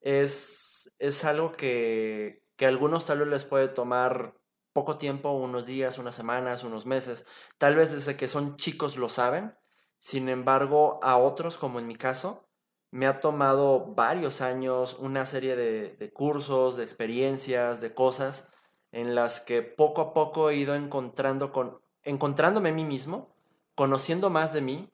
es, 0.00 0.94
es 0.98 1.24
algo 1.24 1.52
que, 1.52 2.44
que 2.56 2.66
a 2.66 2.68
algunos 2.68 3.04
tal 3.04 3.20
vez 3.20 3.28
les 3.28 3.44
puede 3.44 3.68
tomar 3.68 4.34
poco 4.72 4.98
tiempo, 4.98 5.30
unos 5.30 5.66
días, 5.66 5.98
unas 5.98 6.14
semanas, 6.14 6.64
unos 6.64 6.86
meses. 6.86 7.26
Tal 7.58 7.76
vez 7.76 7.92
desde 7.92 8.16
que 8.16 8.28
son 8.28 8.56
chicos 8.56 8.96
lo 8.96 9.08
saben. 9.08 9.56
Sin 9.98 10.28
embargo, 10.28 10.98
a 11.02 11.16
otros, 11.16 11.58
como 11.58 11.78
en 11.78 11.86
mi 11.86 11.94
caso, 11.96 12.48
me 12.90 13.06
ha 13.06 13.20
tomado 13.20 13.94
varios 13.94 14.40
años, 14.40 14.96
una 14.98 15.26
serie 15.26 15.56
de, 15.56 15.96
de 15.96 16.12
cursos, 16.12 16.76
de 16.76 16.82
experiencias, 16.82 17.80
de 17.80 17.92
cosas 17.92 18.50
en 18.94 19.16
las 19.16 19.40
que 19.40 19.62
poco 19.62 20.00
a 20.00 20.14
poco 20.14 20.50
he 20.50 20.56
ido 20.56 20.76
encontrando 20.76 21.52
con, 21.52 21.80
encontrándome 22.04 22.70
a 22.70 22.72
mí 22.72 22.84
mismo, 22.84 23.34
conociendo 23.74 24.30
más 24.30 24.52
de 24.52 24.60
mí 24.60 24.88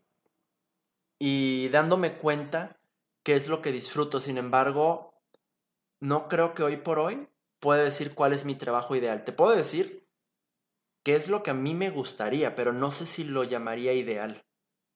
y 1.19 1.69
dándome 1.69 2.17
cuenta 2.17 2.79
qué 3.23 3.35
es 3.35 3.49
lo 3.49 3.61
que 3.63 3.73
disfruto. 3.73 4.21
Sin 4.21 4.39
embargo, 4.39 5.13
no 6.01 6.29
creo 6.29 6.55
que 6.55 6.63
hoy 6.63 6.77
por 6.79 6.99
hoy 6.99 7.29
pueda 7.59 7.85
decir 7.85 8.15
cuál 8.15 8.33
es 8.33 8.45
mi 8.45 8.55
trabajo 8.55 8.97
ideal. 8.97 9.25
Te 9.25 9.33
puedo 9.33 9.55
decir 9.55 10.07
qué 11.03 11.15
es 11.15 11.29
lo 11.29 11.43
que 11.43 11.51
a 11.51 11.55
mí 11.55 11.75
me 11.75 11.91
gustaría, 11.91 12.55
pero 12.55 12.73
no 12.73 12.91
sé 12.91 13.07
si 13.07 13.25
lo 13.25 13.45
llamaría 13.45 13.93
ideal. 13.93 14.45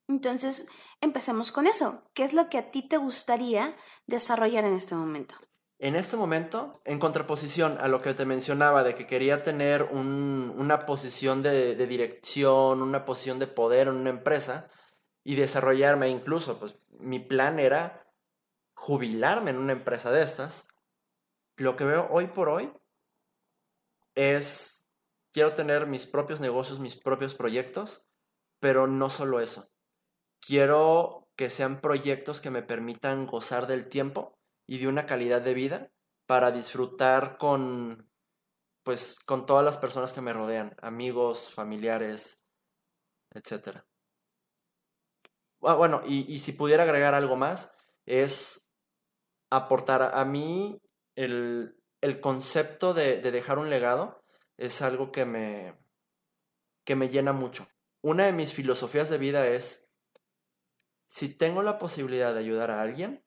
Entonces, 0.09 0.69
empecemos 1.01 1.53
con 1.53 1.67
eso. 1.67 2.05
¿Qué 2.15 2.25
es 2.25 2.33
lo 2.33 2.49
que 2.49 2.59
a 2.59 2.71
ti 2.71 2.87
te 2.87 2.99
gustaría 2.99 3.77
desarrollar 4.07 4.65
en 4.65 4.75
este 4.75 4.95
momento? 4.95 5.35
En 5.79 5.97
este 5.97 6.17
momento, 6.17 6.81
en 6.85 6.99
contraposición 6.99 7.79
a 7.81 7.89
lo 7.89 8.01
que 8.01 8.15
te 8.15 8.25
mencionaba 8.25 8.85
de 8.85 8.95
que 8.95 9.07
quería 9.07 9.43
tener 9.43 9.83
una 9.83 10.87
posición 10.87 11.43
de, 11.43 11.75
dirección, 11.87 12.81
una 12.81 13.05
posición 13.05 13.39
de 13.39 13.49
poder 13.49 13.89
en 13.89 13.97
una 13.97 14.11
empresa 14.11 14.69
y 15.25 15.35
desarrollarme 15.35 16.09
incluso, 16.09 16.59
pues 16.61 16.77
mi 16.91 17.19
plan 17.19 17.59
era 17.59 18.07
jubilarme 18.75 19.51
en 19.51 19.59
una 19.59 19.73
empresa 19.73 20.13
de 20.13 20.23
estas. 20.23 20.69
Lo 21.57 21.77
que 21.77 21.85
veo 21.85 22.09
hoy 22.11 22.29
por 22.29 22.49
hoy 22.49 22.73
es, 24.15 24.93
quiero 25.33 25.55
tener 25.55 25.87
mis 25.87 26.07
propios 26.07 26.41
negocios, 26.41 26.79
mis 26.79 26.95
propios 26.95 27.35
proyectos, 27.35 28.07
pero 28.61 28.87
no 28.87 29.11
solo 29.11 29.41
eso. 29.41 29.73
Quiero 30.41 31.29
que 31.37 31.51
sean 31.51 31.81
proyectos 31.81 32.41
que 32.41 32.51
me 32.51 32.63
permitan 32.63 33.27
gozar 33.27 33.67
del 33.67 33.89
tiempo 33.89 34.39
y 34.67 34.79
de 34.79 34.89
una 34.89 35.07
calidad 35.07 35.43
de 35.43 35.55
vida 35.55 35.91
para 36.27 36.51
disfrutar 36.51 37.37
con, 37.39 38.11
pues, 38.83 39.19
con 39.21 39.47
todas 39.47 39.65
las 39.65 39.79
personas 39.79 40.13
que 40.13 40.21
me 40.21 40.33
rodean, 40.33 40.75
amigos, 40.81 41.51
familiares, 41.53 42.47
etc. 43.33 43.85
Ah, 45.63 45.75
bueno, 45.75 46.03
y, 46.07 46.39
si 46.39 46.53
pudiera 46.53 46.83
agregar 46.83 47.15
algo 47.15 47.37
más, 47.37 47.75
es 48.07 48.75
aportar 49.51 50.03
a, 50.03 50.25
mí 50.25 50.79
el, 51.17 51.75
concepto 52.21 52.93
de, 52.95 53.21
de, 53.21 53.31
dejar 53.31 53.59
un 53.59 53.71
legado 53.71 54.23
es 54.59 54.83
algo 54.83 55.11
que 55.11 55.25
me, 55.25 55.75
que 56.85 56.97
me 56.97 57.09
llena 57.09 57.33
mucho. 57.33 57.69
Una 58.03 58.27
de 58.27 58.33
mis 58.33 58.53
filosofías 58.53 59.09
de 59.09 59.19
vida 59.19 59.47
es, 59.47 59.95
si 61.07 61.35
tengo 61.35 61.63
la 61.63 61.79
posibilidad 61.79 62.35
de 62.35 62.41
ayudar 62.41 62.71
a 62.71 62.83
alguien, 62.83 63.24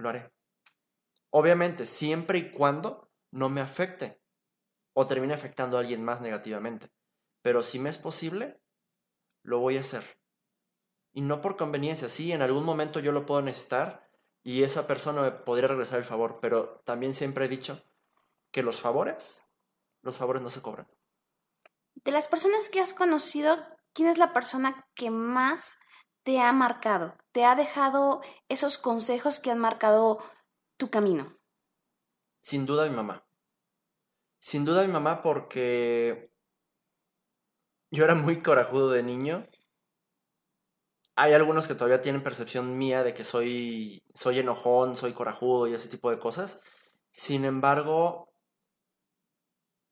lo 0.00 0.08
haré. 0.08 0.32
Obviamente, 1.30 1.86
siempre 1.86 2.38
y 2.38 2.50
cuando 2.50 3.10
no 3.30 3.48
me 3.48 3.60
afecte 3.60 4.20
o 4.92 5.06
termine 5.06 5.34
afectando 5.34 5.76
a 5.76 5.80
alguien 5.80 6.04
más 6.04 6.20
negativamente. 6.20 6.90
Pero 7.42 7.62
si 7.62 7.78
me 7.78 7.90
es 7.90 7.98
posible, 7.98 8.60
lo 9.42 9.60
voy 9.60 9.76
a 9.76 9.80
hacer. 9.80 10.04
Y 11.12 11.22
no 11.22 11.40
por 11.40 11.56
conveniencia, 11.56 12.08
sí, 12.08 12.32
en 12.32 12.42
algún 12.42 12.64
momento 12.64 13.00
yo 13.00 13.12
lo 13.12 13.26
puedo 13.26 13.42
necesitar 13.42 14.08
y 14.42 14.62
esa 14.62 14.86
persona 14.86 15.22
me 15.22 15.32
podría 15.32 15.68
regresar 15.68 15.98
el 15.98 16.04
favor, 16.04 16.38
pero 16.40 16.80
también 16.84 17.14
siempre 17.14 17.44
he 17.44 17.48
dicho 17.48 17.84
que 18.50 18.62
los 18.62 18.80
favores, 18.80 19.48
los 20.02 20.18
favores 20.18 20.42
no 20.42 20.50
se 20.50 20.62
cobran. 20.62 20.88
De 21.94 22.12
las 22.12 22.28
personas 22.28 22.68
que 22.68 22.80
has 22.80 22.94
conocido, 22.94 23.58
¿quién 23.92 24.08
es 24.08 24.18
la 24.18 24.32
persona 24.32 24.88
que 24.94 25.10
más 25.10 25.78
te 26.30 26.38
ha 26.38 26.52
marcado? 26.52 27.16
¿Te 27.32 27.44
ha 27.44 27.56
dejado 27.56 28.20
esos 28.48 28.78
consejos 28.78 29.40
que 29.40 29.50
han 29.50 29.58
marcado 29.58 30.18
tu 30.76 30.88
camino? 30.88 31.36
Sin 32.40 32.66
duda 32.66 32.88
mi 32.88 32.94
mamá. 32.94 33.26
Sin 34.38 34.64
duda 34.64 34.86
mi 34.86 34.92
mamá 34.92 35.22
porque 35.22 36.32
yo 37.90 38.04
era 38.04 38.14
muy 38.14 38.38
corajudo 38.40 38.90
de 38.90 39.02
niño. 39.02 39.44
Hay 41.16 41.32
algunos 41.32 41.66
que 41.66 41.74
todavía 41.74 42.00
tienen 42.00 42.22
percepción 42.22 42.78
mía 42.78 43.02
de 43.02 43.12
que 43.12 43.24
soy, 43.24 44.00
soy 44.14 44.38
enojón, 44.38 44.94
soy 44.94 45.12
corajudo 45.12 45.66
y 45.66 45.74
ese 45.74 45.88
tipo 45.88 46.12
de 46.12 46.20
cosas. 46.20 46.62
Sin 47.10 47.44
embargo, 47.44 48.29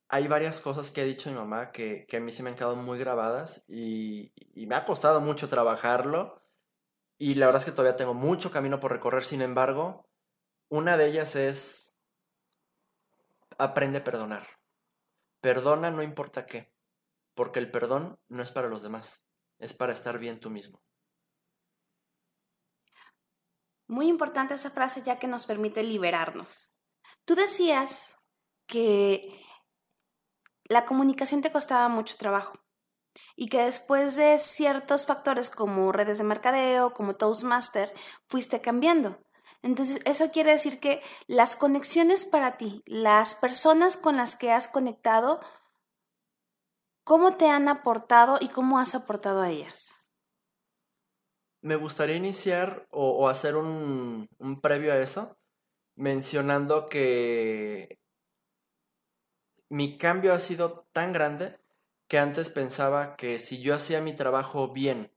hay 0.08 0.26
varias 0.26 0.60
cosas 0.60 0.90
que 0.90 1.02
ha 1.02 1.04
dicho 1.04 1.30
mi 1.30 1.36
mamá 1.36 1.70
que, 1.70 2.06
a 2.12 2.20
mí 2.20 2.32
se 2.32 2.42
me 2.42 2.48
han 2.50 2.56
quedado 2.56 2.76
muy 2.76 2.98
grabadas 2.98 3.64
y, 3.68 4.32
me 4.54 4.74
ha 4.74 4.84
costado 4.84 5.20
mucho 5.20 5.48
trabajarlo. 5.48 6.42
Y 7.18 7.34
la 7.34 7.46
verdad 7.46 7.60
es 7.60 7.66
que 7.66 7.72
todavía 7.72 7.96
tengo 7.96 8.14
mucho 8.14 8.50
camino 8.50 8.80
por 8.80 8.92
recorrer. 8.92 9.22
Sin 9.22 9.42
embargo, 9.42 10.08
una 10.68 10.96
de 10.96 11.06
ellas 11.06 11.36
es 11.36 12.00
aprende 13.58 13.98
a 13.98 14.04
perdonar. 14.04 14.46
Perdona 15.40 15.90
no 15.90 16.02
importa 16.02 16.46
qué, 16.46 16.72
porque 17.34 17.58
el 17.58 17.70
perdón 17.70 18.18
no 18.28 18.42
es 18.42 18.50
para 18.50 18.68
los 18.68 18.82
demás, 18.82 19.28
es 19.58 19.74
para 19.74 19.92
estar 19.92 20.18
bien 20.18 20.40
tú 20.40 20.50
mismo. 20.50 20.82
Muy 23.86 24.06
importante 24.06 24.54
esa 24.54 24.70
frase 24.70 25.02
ya 25.02 25.18
que 25.18 25.28
nos 25.28 25.46
permite 25.46 25.82
liberarnos. 25.82 26.76
Tú 27.24 27.34
decías 27.34 28.16
que 28.66 29.47
la 30.68 30.84
comunicación 30.84 31.42
te 31.42 31.50
costaba 31.50 31.88
mucho 31.88 32.16
trabajo 32.16 32.58
y 33.36 33.48
que 33.48 33.64
después 33.64 34.16
de 34.16 34.38
ciertos 34.38 35.06
factores 35.06 35.50
como 35.50 35.92
redes 35.92 36.18
de 36.18 36.24
mercadeo, 36.24 36.92
como 36.92 37.16
Toastmaster, 37.16 37.92
fuiste 38.26 38.60
cambiando. 38.60 39.18
Entonces, 39.62 40.00
eso 40.04 40.30
quiere 40.30 40.52
decir 40.52 40.78
que 40.78 41.02
las 41.26 41.56
conexiones 41.56 42.24
para 42.24 42.56
ti, 42.56 42.82
las 42.86 43.34
personas 43.34 43.96
con 43.96 44.16
las 44.16 44.36
que 44.36 44.52
has 44.52 44.68
conectado, 44.68 45.40
¿cómo 47.02 47.32
te 47.32 47.48
han 47.48 47.68
aportado 47.68 48.38
y 48.40 48.48
cómo 48.48 48.78
has 48.78 48.94
aportado 48.94 49.40
a 49.40 49.50
ellas? 49.50 49.96
Me 51.60 51.74
gustaría 51.74 52.14
iniciar 52.14 52.86
o, 52.92 53.28
hacer 53.28 53.56
un 53.56 54.28
previo 54.62 54.92
a 54.92 54.98
eso, 54.98 55.36
mencionando 55.96 56.86
que 56.86 57.97
mi 59.68 59.98
cambio 59.98 60.32
ha 60.32 60.38
sido 60.38 60.86
tan 60.92 61.12
grande 61.12 61.58
que 62.06 62.18
antes 62.18 62.50
pensaba 62.50 63.16
que 63.16 63.38
si 63.38 63.60
yo 63.60 63.74
hacía 63.74 64.00
mi 64.00 64.14
trabajo 64.14 64.68
bien, 64.68 65.12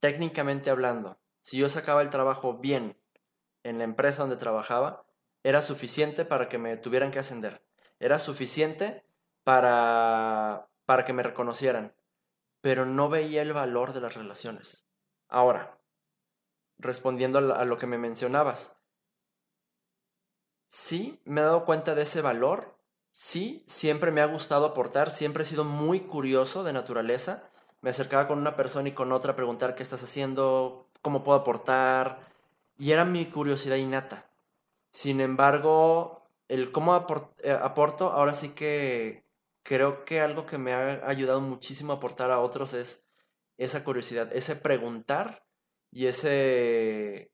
técnicamente 0.00 0.70
hablando, 0.70 1.18
si 1.42 1.58
yo 1.58 1.68
sacaba 1.68 2.02
el 2.02 2.10
trabajo 2.10 2.58
bien 2.58 3.00
en 3.62 3.78
la 3.78 3.84
empresa 3.84 4.22
donde 4.22 4.36
trabajaba, 4.36 5.04
era 5.42 5.62
suficiente 5.62 6.24
para 6.24 6.48
que 6.48 6.58
me 6.58 6.76
tuvieran 6.76 7.10
que 7.10 7.18
ascender. 7.18 7.64
Era 7.98 8.18
suficiente 8.18 9.04
para, 9.44 10.68
para 10.84 11.04
que 11.04 11.12
me 11.12 11.22
reconocieran. 11.22 11.94
Pero 12.60 12.84
no 12.84 13.08
veía 13.08 13.42
el 13.42 13.52
valor 13.52 13.92
de 13.92 14.00
las 14.00 14.14
relaciones. 14.14 14.90
Ahora, 15.28 15.78
respondiendo 16.78 17.38
a 17.38 17.64
lo 17.64 17.76
que 17.78 17.86
me 17.86 17.96
mencionabas, 17.96 18.78
sí 20.68 21.20
me 21.24 21.40
he 21.40 21.44
dado 21.44 21.64
cuenta 21.64 21.94
de 21.94 22.02
ese 22.02 22.20
valor 22.20 22.79
Sí, 23.12 23.64
siempre 23.66 24.12
me 24.12 24.20
ha 24.20 24.26
gustado 24.26 24.66
aportar, 24.66 25.10
siempre 25.10 25.42
he 25.42 25.46
sido 25.46 25.64
muy 25.64 26.00
curioso 26.00 26.62
de 26.64 26.72
naturaleza. 26.72 27.50
Me 27.80 27.90
acercaba 27.90 28.28
con 28.28 28.38
una 28.38 28.56
persona 28.56 28.88
y 28.88 28.92
con 28.92 29.12
otra 29.12 29.32
a 29.32 29.36
preguntar 29.36 29.74
qué 29.74 29.82
estás 29.82 30.02
haciendo, 30.02 30.88
cómo 31.02 31.22
puedo 31.24 31.38
aportar. 31.38 32.28
y 32.78 32.92
era 32.92 33.04
mi 33.04 33.26
curiosidad 33.26 33.76
innata. 33.76 34.30
Sin 34.92 35.20
embargo, 35.20 36.24
el 36.48 36.72
cómo 36.72 36.96
eh, 37.44 37.52
aporto, 37.52 38.12
ahora 38.12 38.34
sí 38.34 38.50
que 38.50 39.24
creo 39.64 40.04
que 40.04 40.20
algo 40.20 40.46
que 40.46 40.58
me 40.58 40.74
ha 40.74 41.08
ayudado 41.08 41.40
muchísimo 41.40 41.92
a 41.92 41.96
aportar 41.96 42.30
a 42.32 42.40
otros 42.40 42.74
es 42.74 43.08
esa 43.58 43.84
curiosidad, 43.84 44.30
ese 44.34 44.56
preguntar 44.56 45.44
y 45.92 46.06
ese, 46.06 47.32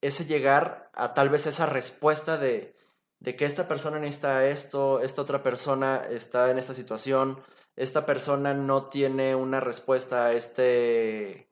ese 0.00 0.24
llegar 0.26 0.90
a 0.94 1.14
tal 1.14 1.28
vez 1.28 1.46
esa 1.46 1.66
respuesta 1.66 2.38
de, 2.38 2.77
de 3.20 3.36
que 3.36 3.44
esta 3.44 3.68
persona 3.68 3.98
necesita 3.98 4.46
esto, 4.46 5.00
esta 5.00 5.22
otra 5.22 5.42
persona 5.42 6.02
está 6.08 6.50
en 6.50 6.58
esta 6.58 6.74
situación, 6.74 7.42
esta 7.76 8.06
persona 8.06 8.54
no 8.54 8.88
tiene 8.88 9.34
una 9.34 9.60
respuesta 9.60 10.26
a 10.26 10.32
este, 10.32 11.50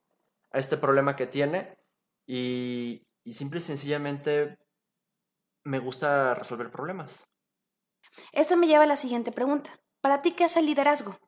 a 0.50 0.58
este 0.58 0.76
problema 0.76 1.16
que 1.16 1.26
tiene 1.26 1.78
y, 2.26 3.06
y 3.24 3.34
simple 3.34 3.58
y 3.58 3.62
sencillamente 3.62 4.58
me 5.64 5.78
gusta 5.78 6.34
resolver 6.34 6.70
problemas. 6.70 7.32
Esto 8.32 8.56
me 8.56 8.66
lleva 8.66 8.84
a 8.84 8.88
la 8.88 8.96
siguiente 8.96 9.32
pregunta. 9.32 9.78
¿Para 10.00 10.22
ti 10.22 10.32
qué 10.32 10.44
es 10.44 10.56
el 10.56 10.66
liderazgo? 10.66 11.18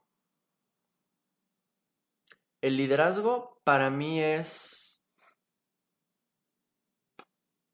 El 2.60 2.76
liderazgo 2.76 3.60
para 3.64 3.90
mí 3.90 4.20
es... 4.20 4.87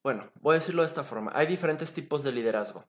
Bueno, 0.05 0.31
voy 0.35 0.53
a 0.53 0.59
decirlo 0.59 0.83
de 0.83 0.87
esta 0.87 1.03
forma. 1.03 1.33
Hay 1.35 1.47
diferentes 1.47 1.95
tipos 1.95 2.23
de 2.23 2.31
liderazgo. 2.31 2.87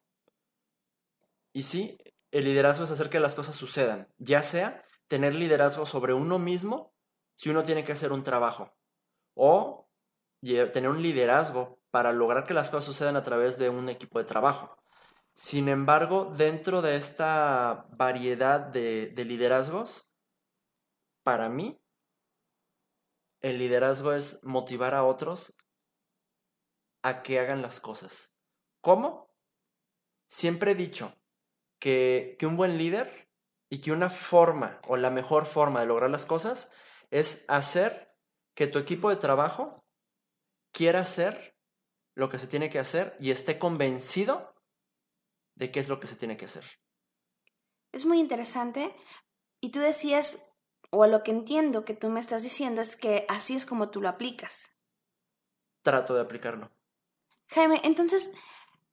Y 1.53 1.61
sí, 1.61 1.97
el 2.29 2.43
liderazgo 2.43 2.83
es 2.83 2.91
hacer 2.91 3.09
que 3.09 3.21
las 3.21 3.35
cosas 3.35 3.55
sucedan, 3.55 4.13
ya 4.17 4.43
sea 4.43 4.83
tener 5.07 5.33
liderazgo 5.33 5.85
sobre 5.85 6.13
uno 6.13 6.39
mismo 6.39 6.93
si 7.33 7.49
uno 7.49 7.63
tiene 7.63 7.85
que 7.85 7.93
hacer 7.93 8.11
un 8.11 8.23
trabajo, 8.23 8.75
o 9.33 9.87
tener 10.41 10.89
un 10.89 11.01
liderazgo 11.01 11.79
para 11.89 12.11
lograr 12.11 12.43
que 12.43 12.53
las 12.53 12.69
cosas 12.69 12.83
sucedan 12.83 13.15
a 13.15 13.23
través 13.23 13.57
de 13.57 13.69
un 13.69 13.87
equipo 13.87 14.19
de 14.19 14.25
trabajo. 14.25 14.75
Sin 15.33 15.69
embargo, 15.69 16.33
dentro 16.35 16.81
de 16.81 16.97
esta 16.97 17.87
variedad 17.91 18.59
de, 18.59 19.07
de 19.07 19.23
liderazgos, 19.23 20.09
para 21.23 21.47
mí, 21.47 21.81
el 23.39 23.57
liderazgo 23.57 24.11
es 24.11 24.43
motivar 24.43 24.93
a 24.93 25.05
otros 25.05 25.55
a 27.05 27.21
que 27.21 27.39
hagan 27.39 27.61
las 27.61 27.79
cosas. 27.79 28.35
¿Cómo? 28.81 29.31
Siempre 30.27 30.71
he 30.71 30.75
dicho 30.75 31.15
que, 31.79 32.35
que, 32.39 32.47
un 32.47 32.57
buen 32.57 32.79
líder 32.79 33.29
y 33.69 33.79
que 33.79 33.91
una 33.91 34.09
forma 34.09 34.81
o 34.87 34.97
la 34.97 35.11
mejor 35.11 35.45
forma 35.45 35.81
de 35.81 35.85
lograr 35.85 36.09
las 36.09 36.25
cosas 36.25 36.71
es 37.11 37.45
hacer 37.47 38.17
que 38.55 38.65
tu 38.65 38.79
equipo 38.79 39.11
de 39.11 39.17
trabajo 39.17 39.85
quiera 40.71 41.01
hacer 41.01 41.55
lo 42.15 42.27
que 42.27 42.39
se 42.39 42.47
tiene 42.47 42.69
que 42.69 42.79
hacer 42.79 43.15
y 43.19 43.29
esté 43.29 43.59
convencido 43.59 44.55
de 45.53 45.69
qué 45.69 45.79
es 45.79 45.87
lo 45.87 45.99
que 45.99 46.07
se 46.07 46.15
tiene 46.15 46.37
que 46.37 46.45
hacer. 46.45 46.63
Es 47.91 48.07
muy 48.07 48.19
interesante. 48.19 48.89
Y 49.61 49.69
tú 49.69 49.79
decías, 49.79 50.43
o 50.89 51.05
lo 51.05 51.21
que 51.21 51.31
entiendo 51.31 51.85
que 51.85 51.93
tú 51.93 52.09
me 52.09 52.19
estás 52.19 52.41
diciendo 52.41 52.81
es 52.81 52.95
que 52.95 53.27
así 53.29 53.55
es 53.55 53.67
como 53.67 53.91
tú 53.91 54.01
lo 54.01 54.09
aplicas. 54.09 54.79
Trato 55.83 56.15
de 56.15 56.21
aplicarlo. 56.21 56.74
Jaime, 57.47 57.81
entonces, 57.83 58.35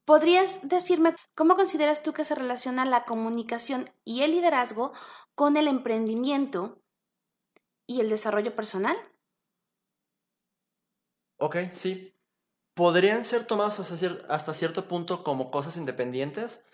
¿podrías 0.04 0.68
decirme 0.68 1.14
cómo 1.34 1.56
consideras 1.56 2.02
tú 2.02 2.12
que 2.12 2.24
se 2.24 2.34
relaciona 2.34 2.84
la 2.84 3.04
comunicación 3.04 3.90
y 4.04 4.22
el 4.22 4.32
liderazgo 4.32 4.92
con 5.34 5.56
el 5.56 5.68
emprendimiento 5.68 6.82
y 7.86 8.00
el 8.00 8.08
desarrollo 8.08 8.54
personal? 8.54 8.96
Ok, 11.38 11.56
sí. 11.72 12.14
Podrían 12.74 13.24
ser 13.24 13.46
tomados 13.46 13.80
hasta, 14.28 14.54
cierto 14.54 14.88
punto 14.88 15.24
como 15.24 15.50
cosas 15.50 15.76
independientes. 15.76 16.64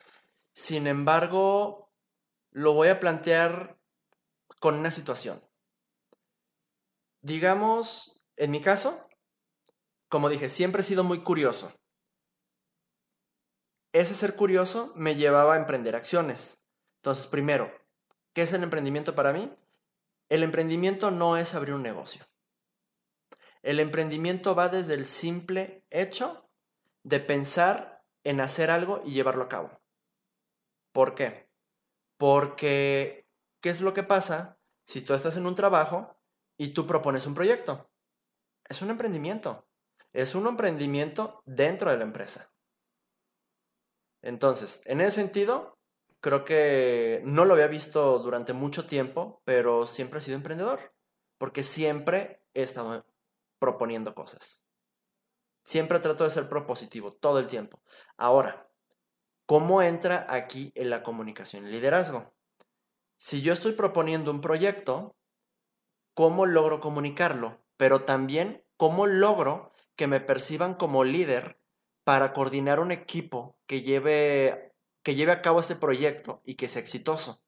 Sin 0.53 0.87
embargo, 0.87 1.91
lo 2.51 2.75
voy 2.75 2.89
a 2.89 3.01
plantear 3.01 3.81
con 4.61 4.75
una 4.75 4.91
situación. 4.91 5.43
Digamos, 7.23 8.25
en 8.37 8.51
mi 8.51 8.61
caso, 8.61 9.08
como 10.09 10.29
dije, 10.29 10.49
siempre 10.49 10.83
he 10.83 10.85
sido 10.85 11.05
muy 11.05 11.21
curioso. 11.21 11.73
Ese 13.93 14.15
ser 14.15 14.37
curioso 14.37 14.93
me 14.95 15.17
llevaba 15.17 15.55
a 15.55 15.59
emprender 15.59 15.97
acciones. 15.97 16.69
Entonces, 16.97 17.27
primero, 17.27 17.73
¿qué 18.35 18.43
es 18.43 18.53
el 18.53 18.63
emprendimiento 18.63 19.15
para 19.15 19.33
mí? 19.33 19.53
El 20.29 20.43
emprendimiento 20.43 21.11
no 21.11 21.37
es 21.37 21.55
abrir 21.55 21.75
un 21.75 21.83
negocio. 21.83 22.27
El 23.63 23.81
emprendimiento 23.81 24.55
va 24.55 24.69
desde 24.69 24.95
el 24.95 25.05
simple 25.05 25.85
hecho 25.91 26.49
de 27.03 27.21
pensar 27.21 28.05
en 28.25 28.41
hacer 28.41 28.71
algo 28.71 29.03
y 29.05 29.13
llevarlo 29.13 29.45
a 29.45 29.49
cabo. 29.49 29.81
¿Por 30.93 31.15
qué? 31.15 31.51
Porque, 32.17 33.29
¿qué 33.61 33.71
es 33.71 33.81
lo 33.81 33.95
que 33.95 34.03
pasa 34.03 34.59
si 34.85 35.03
tú 35.03 35.15
estás 35.15 35.37
en 35.37 35.47
un 35.47 35.55
trabajo 35.55 36.17
y 36.57 36.71
tú 36.71 36.87
propones 36.87 37.27
un 37.27 37.35
proyecto? 37.35 37.91
Es 38.69 38.83
un 38.83 38.91
emprendimiento. 38.91 39.68
Es 40.13 40.35
un 40.35 40.47
emprendimiento 40.47 41.43
dentro 41.45 41.91
de 41.91 41.99
la 41.99 42.05
empresa. 42.05 42.51
Entonces, 44.23 44.83
en 44.87 45.01
ese 45.01 45.13
sentido, 45.13 45.79
creo 46.21 46.45
que 46.45 47.23
no 47.25 47.45
lo 47.45 47.55
había 47.55 47.67
visto 47.67 48.19
durante 48.19 48.53
mucho 48.53 48.87
tiempo, 48.87 49.43
pero 49.45 49.87
siempre 49.87 50.19
he 50.19 50.23
sido 50.23 50.37
emprendedor, 50.37 50.95
porque 51.39 51.63
siempre 51.63 52.43
he 52.55 52.63
estado 52.63 53.07
proponiendo 53.59 54.15
cosas. 54.15 54.67
Siempre 55.65 56.01
trato 56.01 56.25
de 56.25 56.31
ser 56.31 56.49
propositivo, 56.49 57.13
todo 57.13 57.39
el 57.39 57.47
tiempo. 57.47 57.81
Ahora, 58.17 58.71
¿cómo 59.47 59.83
entra 59.83 60.27
aquí 60.29 60.73
en 60.75 60.91
la 60.91 61.03
comunicación 61.03 61.67
y 61.67 61.71
liderazgo? 61.71 62.33
Si 63.17 63.43
yo 63.43 63.53
estoy 63.53 63.73
proponiendo 63.73 64.31
un 64.31 64.41
proyecto, 64.41 65.17
¿cómo 66.15 66.47
logro 66.47 66.81
comunicarlo? 66.81 67.61
Pero 67.77 68.05
también, 68.05 68.65
¿cómo 68.77 69.07
logro 69.07 69.73
que 69.99 70.07
me 70.07 70.21
perciban 70.21 70.75
como 70.75 71.03
líder 71.03 71.61
para 72.05 72.33
coordinar 72.33 72.79
un 72.79 72.93
equipo 72.93 73.59
que 73.67 73.83
lleve, 73.83 74.73
que 75.03 75.17
lleve 75.17 75.33
a 75.33 75.43
cabo 75.43 75.59
este 75.59 75.75
proyecto 75.75 76.41
y 76.45 76.55
que 76.55 76.69
sea 76.69 76.81
exitoso? 76.81 77.43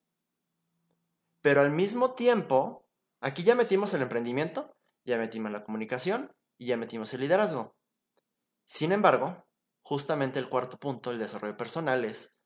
Pero 1.42 1.60
al 1.60 1.70
mismo 1.70 2.14
tiempo, 2.14 2.88
aquí 3.20 3.44
ya 3.44 3.54
metimos 3.54 3.94
el 3.94 4.02
emprendimiento, 4.02 4.76
ya 5.04 5.16
metimos 5.16 5.52
la 5.52 5.62
comunicación 5.62 6.34
y 6.58 6.66
ya 6.66 6.76
metimos 6.76 7.14
el 7.14 7.20
liderazgo. 7.20 7.76
Sin 8.64 8.90
embargo, 8.90 9.46
justamente 9.82 10.40
el 10.40 10.48
cuarto 10.48 10.76
punto, 10.76 11.12
el 11.12 11.20
desarrollo 11.20 11.56
personal, 11.56 12.04
es 12.04 12.36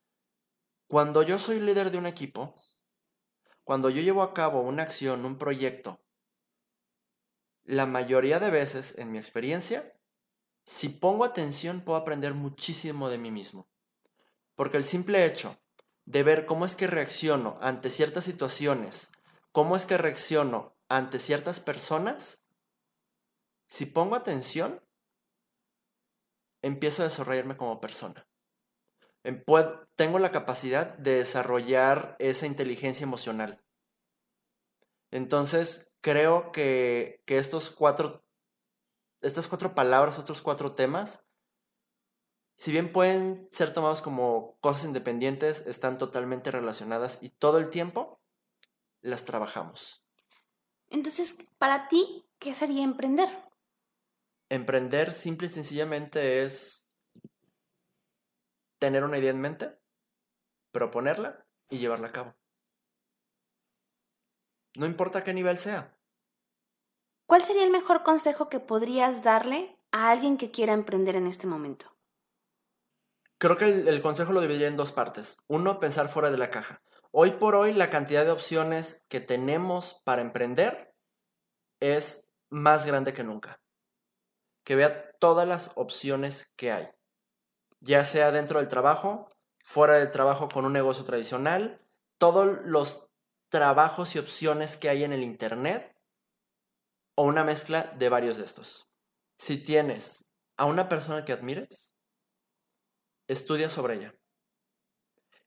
cuando 0.87 1.23
yo 1.23 1.39
soy 1.39 1.61
líder 1.61 1.91
de 1.91 1.97
un 1.97 2.07
equipo, 2.07 2.55
cuando 3.65 3.89
yo 3.89 4.03
llevo 4.03 4.23
a 4.23 4.35
cabo 4.35 4.61
una 4.61 4.83
acción, 4.83 5.25
un 5.25 5.39
proyecto, 5.39 6.04
la 7.65 7.87
mayoría 7.87 8.39
de 8.39 8.51
veces, 8.51 8.99
en 8.99 9.11
mi 9.11 9.19
experiencia, 9.19 9.93
si 10.65 10.89
pongo 10.89 11.25
atención 11.25 11.81
puedo 11.81 11.99
aprender 11.99 12.35
muchísimo 12.35 13.11
de 13.11 13.19
mí 13.19 13.31
mismo. 13.31 13.69
Porque 14.55 14.77
el 14.77 14.85
simple 14.85 15.25
hecho 15.25 15.59
de 16.05 16.23
ver 16.23 16.47
cómo 16.47 16.65
es 16.67 16.77
que 16.77 16.87
reacciono 16.87 17.59
ante 17.61 17.91
ciertas 17.91 18.25
situaciones, 18.25 19.13
cómo 19.53 19.77
es 19.77 19.87
que 19.87 19.99
reacciono 19.99 20.77
ante 20.89 21.19
ciertas 21.19 21.61
personas, 21.61 22.51
si 23.67 23.87
pongo 23.87 24.15
atención, 24.15 24.83
empiezo 26.63 27.03
a 27.03 27.07
desarrollarme 27.07 27.57
como 27.57 27.81
persona. 27.81 28.27
Em, 29.23 29.43
tengo 29.97 30.19
la 30.19 30.31
capacidad 30.31 30.97
de 30.99 31.17
desarrollar 31.17 32.17
esa 32.19 32.47
inteligencia 32.47 33.05
emocional. 33.05 33.65
Entonces, 35.11 35.94
creo 36.05 36.53
que, 36.53 37.23
estos 37.27 37.71
cuatro, 37.71 38.23
estas 39.23 39.49
cuatro 39.49 39.75
palabras, 39.75 40.19
otros 40.19 40.43
cuatro 40.43 40.75
temas, 40.75 41.27
si 42.59 42.73
bien 42.73 42.93
pueden 42.93 43.49
ser 43.51 43.73
tomados 43.73 44.03
como 44.03 44.59
cosas 44.61 44.85
independientes, 44.85 45.67
están 45.67 45.97
totalmente 45.97 46.51
relacionadas 46.51 47.23
y 47.23 47.31
todo 47.31 47.57
el 47.57 47.71
tiempo 47.71 48.21
las 49.01 49.25
trabajamos. 49.25 50.05
Entonces, 50.91 51.39
para 51.57 51.89
ti, 51.89 52.29
¿qué 52.39 52.53
sería 52.53 52.85
emprender? 52.85 53.31
Emprender 54.51 55.11
simple 55.11 55.47
y 55.47 55.51
sencillamente 55.51 56.43
es 56.43 56.95
tener 58.79 59.05
una 59.05 59.17
idea 59.17 59.31
en 59.31 59.41
mente, 59.41 59.79
proponerla 60.71 61.47
y 61.71 61.79
llevarla 61.79 62.09
a 62.09 62.13
cabo. 62.13 62.37
No 64.77 64.87
importa 64.87 65.23
qué 65.23 65.33
nivel 65.33 65.59
sea. 65.59 65.97
¿Cuál 67.27 67.43
sería 67.43 67.65
el 67.65 67.71
mejor 67.71 68.03
consejo 68.03 68.49
que 68.49 68.61
podrías 68.61 69.23
darle 69.23 69.79
a 69.93 70.11
alguien 70.11 70.37
que 70.37 70.51
quiera 70.51 70.73
emprender 70.73 71.17
en 71.17 71.27
este 71.27 71.47
momento? 71.47 71.95
Creo 73.39 73.57
que 73.57 73.67
el, 73.67 74.03
consejo 74.03 74.33
lo 74.33 74.41
dividiría 74.41 74.69
en 74.69 74.77
dos 74.77 74.93
partes. 74.93 75.39
Uno, 75.49 75.79
pensar 75.79 76.09
fuera 76.09 76.31
de 76.31 76.39
la 76.39 76.51
caja. 76.51 76.83
Hoy 77.11 77.33
por 77.33 77.55
hoy 77.55 77.73
la 77.73 77.91
cantidad 77.91 78.25
de 78.25 78.31
opciones 78.31 79.07
que 79.09 79.21
tenemos 79.21 80.01
para 80.05 80.23
emprender 80.23 80.95
es 81.81 82.35
más 82.51 82.87
grande 82.87 83.13
que 83.13 83.25
nunca. 83.25 83.61
que 84.65 84.77
vea 84.77 85.11
todas 85.19 85.47
las 85.47 85.73
opciones 85.77 86.51
que 86.57 86.73
hay, 86.73 86.89
ya 87.81 88.03
sea 88.03 88.33
dentro 88.33 88.61
del 88.61 88.69
trabajo, 88.69 89.29
fuera 89.63 89.97
del 89.97 90.11
trabajo 90.11 90.49
con 90.49 90.65
un 90.65 90.73
negocio 90.73 91.05
tradicional, 91.05 91.83
todos 92.17 92.61
los 92.65 93.14
trabajos 93.55 94.17
y 94.17 94.19
opciones 94.19 94.77
que 94.77 94.89
hay 94.89 95.05
en 95.05 95.13
el 95.13 95.23
Internet 95.23 95.97
o 97.15 97.23
una 97.23 97.45
mezcla 97.45 97.85
de 97.97 98.09
varios 98.09 98.37
de 98.37 98.45
estos. 98.45 98.91
Si 99.39 99.59
tienes 99.59 100.25
a 100.57 100.65
una 100.65 100.89
persona 100.89 101.25
que 101.25 101.33
admires, 101.33 101.97
estudia 103.29 103.69
sobre 103.69 103.95
ella. 103.95 104.15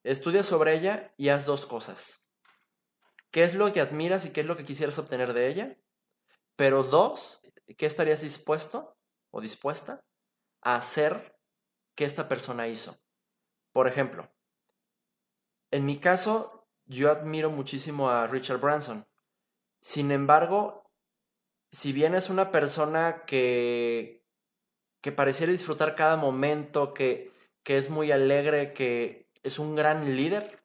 Estudia 0.03 0.43
sobre 0.43 0.75
ella 0.75 1.13
y 1.17 1.27
haz 1.27 1.45
dos 1.45 1.65
cosas. 1.65 2.31
¿Qué 3.29 3.43
es 3.43 3.55
lo 3.55 3.73
que 3.73 3.81
admiras 3.81 4.25
y 4.25 4.31
qué 4.31 4.39
es 4.39 4.47
lo 4.47 4.55
que 4.55 4.63
quisieras 4.63 4.97
obtener 4.99 5.33
de 5.33 5.49
ella? 5.49 5.77
Pero 6.55 6.83
dos, 6.83 7.41
¿qué 7.77 7.85
estarías 7.85 8.21
dispuesto 8.21 8.97
o 9.31 9.41
dispuesta 9.41 9.99
a 10.61 10.77
hacer 10.77 11.37
que 11.93 12.05
esta 12.05 12.29
persona 12.29 12.69
hizo? 12.69 12.97
Por 13.73 13.85
ejemplo, 13.85 14.33
en 15.71 15.85
mi 15.85 15.99
caso, 15.99 16.56
yo 16.87 17.11
admiro 17.11 17.49
muchísimo 17.49 18.09
a 18.09 18.27
Richard 18.27 18.59
Branson. 18.59 19.05
Sin 19.79 20.11
embargo, 20.11 20.89
si 21.71 21.93
bien 21.93 22.15
es 22.15 22.29
una 22.29 22.51
persona 22.51 23.23
que, 23.25 24.23
que 25.01 25.11
pareciera 25.11 25.51
disfrutar 25.51 25.95
cada 25.95 26.17
momento, 26.17 26.93
que, 26.93 27.31
que 27.63 27.77
es 27.77 27.89
muy 27.89 28.11
alegre, 28.11 28.73
que 28.73 29.29
es 29.43 29.59
un 29.59 29.75
gran 29.75 30.15
líder, 30.15 30.63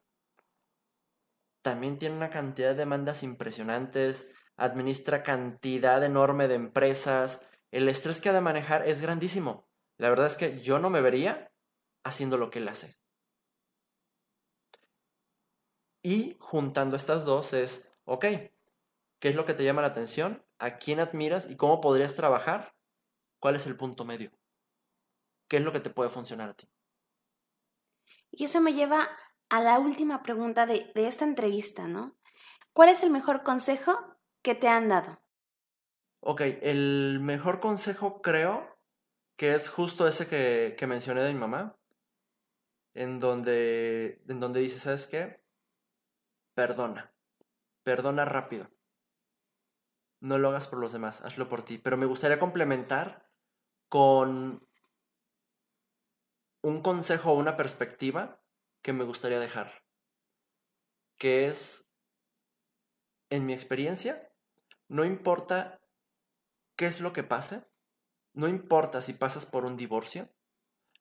también 1.62 1.96
tiene 1.96 2.16
una 2.16 2.30
cantidad 2.30 2.70
de 2.70 2.74
demandas 2.74 3.22
impresionantes, 3.22 4.32
administra 4.56 5.22
cantidad 5.22 6.02
enorme 6.02 6.48
de 6.48 6.54
empresas, 6.54 7.46
el 7.70 7.88
estrés 7.88 8.20
que 8.20 8.28
ha 8.28 8.32
de 8.32 8.40
manejar 8.40 8.86
es 8.86 9.00
grandísimo. 9.00 9.66
La 9.96 10.08
verdad 10.10 10.26
es 10.26 10.36
que 10.36 10.60
yo 10.60 10.78
no 10.78 10.90
me 10.90 11.00
vería 11.00 11.52
haciendo 12.04 12.36
lo 12.36 12.50
que 12.50 12.58
él 12.58 12.68
hace. 12.68 13.01
Y 16.02 16.36
juntando 16.40 16.96
estas 16.96 17.24
dos 17.24 17.52
es, 17.52 17.96
ok, 18.04 18.24
¿qué 19.20 19.28
es 19.28 19.34
lo 19.34 19.44
que 19.44 19.54
te 19.54 19.64
llama 19.64 19.82
la 19.82 19.88
atención? 19.88 20.44
¿A 20.58 20.78
quién 20.78 21.00
admiras 21.00 21.48
y 21.48 21.56
cómo 21.56 21.80
podrías 21.80 22.14
trabajar? 22.14 22.74
¿Cuál 23.38 23.56
es 23.56 23.66
el 23.66 23.76
punto 23.76 24.04
medio? 24.04 24.30
¿Qué 25.48 25.58
es 25.58 25.62
lo 25.62 25.72
que 25.72 25.80
te 25.80 25.90
puede 25.90 26.10
funcionar 26.10 26.50
a 26.50 26.54
ti? 26.54 26.68
Y 28.30 28.44
eso 28.44 28.60
me 28.60 28.72
lleva 28.72 29.08
a 29.48 29.60
la 29.60 29.78
última 29.78 30.22
pregunta 30.22 30.66
de, 30.66 30.90
de 30.94 31.06
esta 31.06 31.24
entrevista, 31.24 31.86
¿no? 31.86 32.16
¿Cuál 32.72 32.88
es 32.88 33.02
el 33.02 33.10
mejor 33.10 33.42
consejo 33.42 34.16
que 34.42 34.54
te 34.54 34.68
han 34.68 34.88
dado? 34.88 35.20
Ok, 36.20 36.40
el 36.62 37.18
mejor 37.20 37.60
consejo 37.60 38.22
creo 38.22 38.78
que 39.36 39.54
es 39.54 39.68
justo 39.68 40.08
ese 40.08 40.26
que, 40.26 40.74
que 40.78 40.86
mencioné 40.86 41.22
de 41.22 41.34
mi 41.34 41.40
mamá, 41.40 41.76
en 42.94 43.18
donde, 43.18 44.22
en 44.28 44.40
donde 44.40 44.60
dice, 44.60 44.78
¿sabes 44.78 45.06
qué? 45.06 45.41
Perdona, 46.54 47.14
perdona 47.82 48.24
rápido. 48.24 48.70
No 50.20 50.38
lo 50.38 50.50
hagas 50.50 50.68
por 50.68 50.78
los 50.78 50.92
demás, 50.92 51.22
hazlo 51.22 51.48
por 51.48 51.62
ti. 51.62 51.78
Pero 51.78 51.96
me 51.96 52.06
gustaría 52.06 52.38
complementar 52.38 53.28
con 53.88 54.68
un 56.62 56.82
consejo 56.82 57.32
o 57.32 57.38
una 57.38 57.56
perspectiva 57.56 58.42
que 58.82 58.92
me 58.92 59.04
gustaría 59.04 59.40
dejar, 59.40 59.84
que 61.18 61.46
es, 61.46 61.94
en 63.30 63.46
mi 63.46 63.52
experiencia, 63.52 64.32
no 64.88 65.04
importa 65.04 65.80
qué 66.76 66.86
es 66.86 67.00
lo 67.00 67.12
que 67.12 67.22
pase, 67.22 67.66
no 68.32 68.48
importa 68.48 69.00
si 69.00 69.12
pasas 69.12 69.46
por 69.46 69.64
un 69.64 69.76
divorcio, 69.76 70.28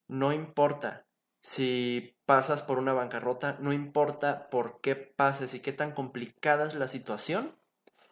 no 0.08 0.34
importa 0.34 1.08
si 1.41 2.19
pasas 2.25 2.62
por 2.62 2.77
una 2.77 2.93
bancarrota, 2.93 3.58
no 3.60 3.73
importa 3.73 4.49
por 4.49 4.80
qué 4.80 4.95
pases 4.95 5.56
y 5.56 5.60
qué 5.60 5.73
tan 5.73 5.91
complicada 5.91 6.67
es 6.67 6.75
la 6.75 6.88
situación, 6.88 7.60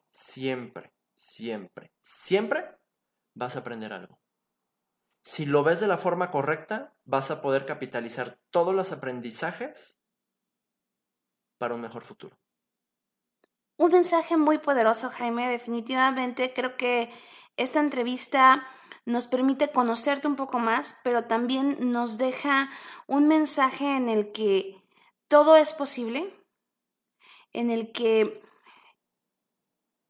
siempre, 0.09 0.91
siempre, 1.13 1.93
siempre 2.01 2.65
vas 3.35 3.55
a 3.55 3.59
aprender 3.59 3.93
algo. 3.93 4.19
Si 5.21 5.45
lo 5.45 5.63
ves 5.63 5.79
de 5.79 5.87
la 5.87 5.99
forma 5.99 6.31
correcta, 6.31 6.95
vas 7.05 7.29
a 7.29 7.41
poder 7.41 7.67
capitalizar 7.67 8.39
todos 8.49 8.73
los 8.73 8.91
aprendizajes 8.91 10.01
para 11.59 11.75
un 11.75 11.81
mejor 11.81 12.03
futuro. 12.03 12.35
Un 13.77 13.91
mensaje 13.91 14.37
muy 14.37 14.57
poderoso, 14.57 15.09
Jaime. 15.09 15.47
Definitivamente 15.49 16.51
creo 16.51 16.77
que 16.77 17.11
esta 17.57 17.79
entrevista 17.79 18.67
nos 19.05 19.27
permite 19.27 19.71
conocerte 19.71 20.27
un 20.27 20.35
poco 20.35 20.59
más, 20.59 20.99
pero 21.03 21.25
también 21.25 21.91
nos 21.91 22.17
deja 22.17 22.69
un 23.07 23.27
mensaje 23.27 23.95
en 23.95 24.09
el 24.09 24.31
que 24.31 24.83
todo 25.27 25.55
es 25.55 25.73
posible, 25.73 26.33
en 27.53 27.69
el 27.69 27.91
que 27.91 28.41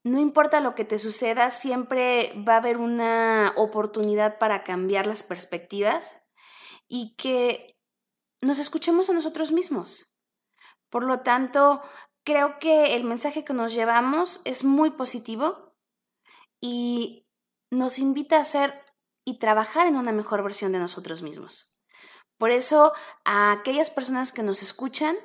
no 0.02 0.18
importa 0.18 0.60
lo 0.60 0.74
que 0.74 0.84
te 0.84 0.98
suceda, 0.98 1.50
siempre 1.50 2.32
va 2.48 2.54
a 2.54 2.58
haber 2.58 2.78
una 2.78 3.52
oportunidad 3.56 4.38
para 4.38 4.64
cambiar 4.64 5.06
las 5.06 5.22
perspectivas 5.22 6.22
y 6.88 7.14
que 7.16 7.78
nos 8.40 8.58
escuchemos 8.58 9.10
a 9.10 9.12
nosotros 9.12 9.52
mismos. 9.52 10.18
Por 10.88 11.04
lo 11.04 11.20
tanto, 11.20 11.82
creo 12.24 12.58
que 12.58 12.96
el 12.96 13.04
mensaje 13.04 13.44
que 13.44 13.52
nos 13.52 13.74
llevamos 13.74 14.40
es 14.44 14.64
muy 14.64 14.90
positivo 14.90 15.74
y 16.60 17.28
nos 17.70 17.98
invita 17.98 18.38
a 18.38 18.44
ser 18.44 18.82
y 19.24 19.38
trabajar 19.38 19.86
en 19.86 19.96
una 19.96 20.12
mejor 20.12 20.42
versión 20.42 20.72
de 20.72 20.78
nosotros 20.78 21.22
mismos. 21.22 21.78
Por 22.38 22.50
eso, 22.50 22.92
a 23.24 23.52
aquellas 23.52 23.90
personas 23.90 24.32
que 24.32 24.42
nos 24.42 24.62
escuchan, 24.62 25.16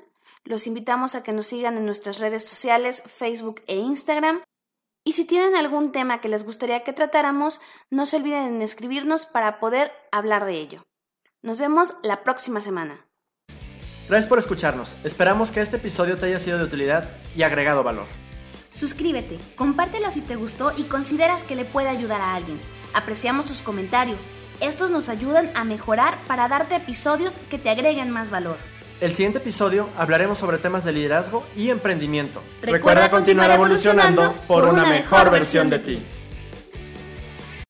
los 0.43 0.67
invitamos 0.67 1.15
a 1.15 1.23
que 1.23 1.33
nos 1.33 1.47
sigan 1.47 1.77
en 1.77 1.85
nuestras 1.85 2.19
redes 2.19 2.47
sociales, 2.47 3.01
Facebook 3.05 3.63
e 3.67 3.77
Instagram 3.77 4.41
y 5.07 5.13
si 5.13 5.25
tienen 5.25 5.55
algún 5.55 5.91
tema 5.91 6.19
que 6.19 6.29
les 6.29 6.43
gustaría 6.43 6.83
que 6.83 6.91
tratáramos, 6.91 7.61
no 7.91 8.07
se 8.07 8.17
olviden 8.17 8.55
en 8.55 8.61
escribirnos 8.63 9.27
para 9.27 9.59
poder 9.59 9.91
hablar 10.11 10.45
de 10.45 10.53
ello. 10.55 10.83
Nos 11.43 11.59
vemos 11.59 11.93
la 12.01 12.23
próxima 12.23 12.59
semana. 12.59 13.05
Gracias 14.09 14.27
por 14.27 14.39
escucharnos. 14.39 14.97
Esperamos 15.03 15.51
que 15.51 15.61
este 15.61 15.77
episodio 15.77 16.17
te 16.17 16.25
haya 16.25 16.39
sido 16.39 16.57
de 16.57 16.63
utilidad 16.63 17.09
y 17.35 17.43
agregado 17.43 17.83
valor. 17.83 18.24
Suscríbete, 18.75 19.39
compártelo 19.55 20.11
si 20.11 20.19
te 20.19 20.35
gustó 20.35 20.73
y 20.75 20.83
consideras 20.83 21.43
que 21.43 21.55
le 21.55 21.63
puede 21.63 21.87
ayudar 21.87 22.19
a 22.19 22.35
alguien. 22.35 22.59
Apreciamos 22.93 23.45
tus 23.45 23.61
comentarios. 23.61 24.29
Estos 24.59 24.91
nos 24.91 25.07
ayudan 25.07 25.49
a 25.55 25.63
mejorar 25.63 26.17
para 26.27 26.49
darte 26.49 26.75
episodios 26.75 27.37
que 27.49 27.57
te 27.57 27.69
agreguen 27.69 28.11
más 28.11 28.29
valor. 28.29 28.57
El 28.99 29.11
siguiente 29.11 29.37
episodio 29.37 29.89
hablaremos 29.97 30.37
sobre 30.39 30.57
temas 30.57 30.83
de 30.83 30.91
liderazgo 30.91 31.45
y 31.55 31.69
emprendimiento. 31.69 32.41
Recuerda, 32.61 33.09
continuar 33.09 33.49
evolucionando 33.51 34.33
por 34.45 34.65
una 34.67 34.83
mejor 34.85 35.31
versión 35.31 35.69
de 35.69 35.79
ti. 35.79 36.05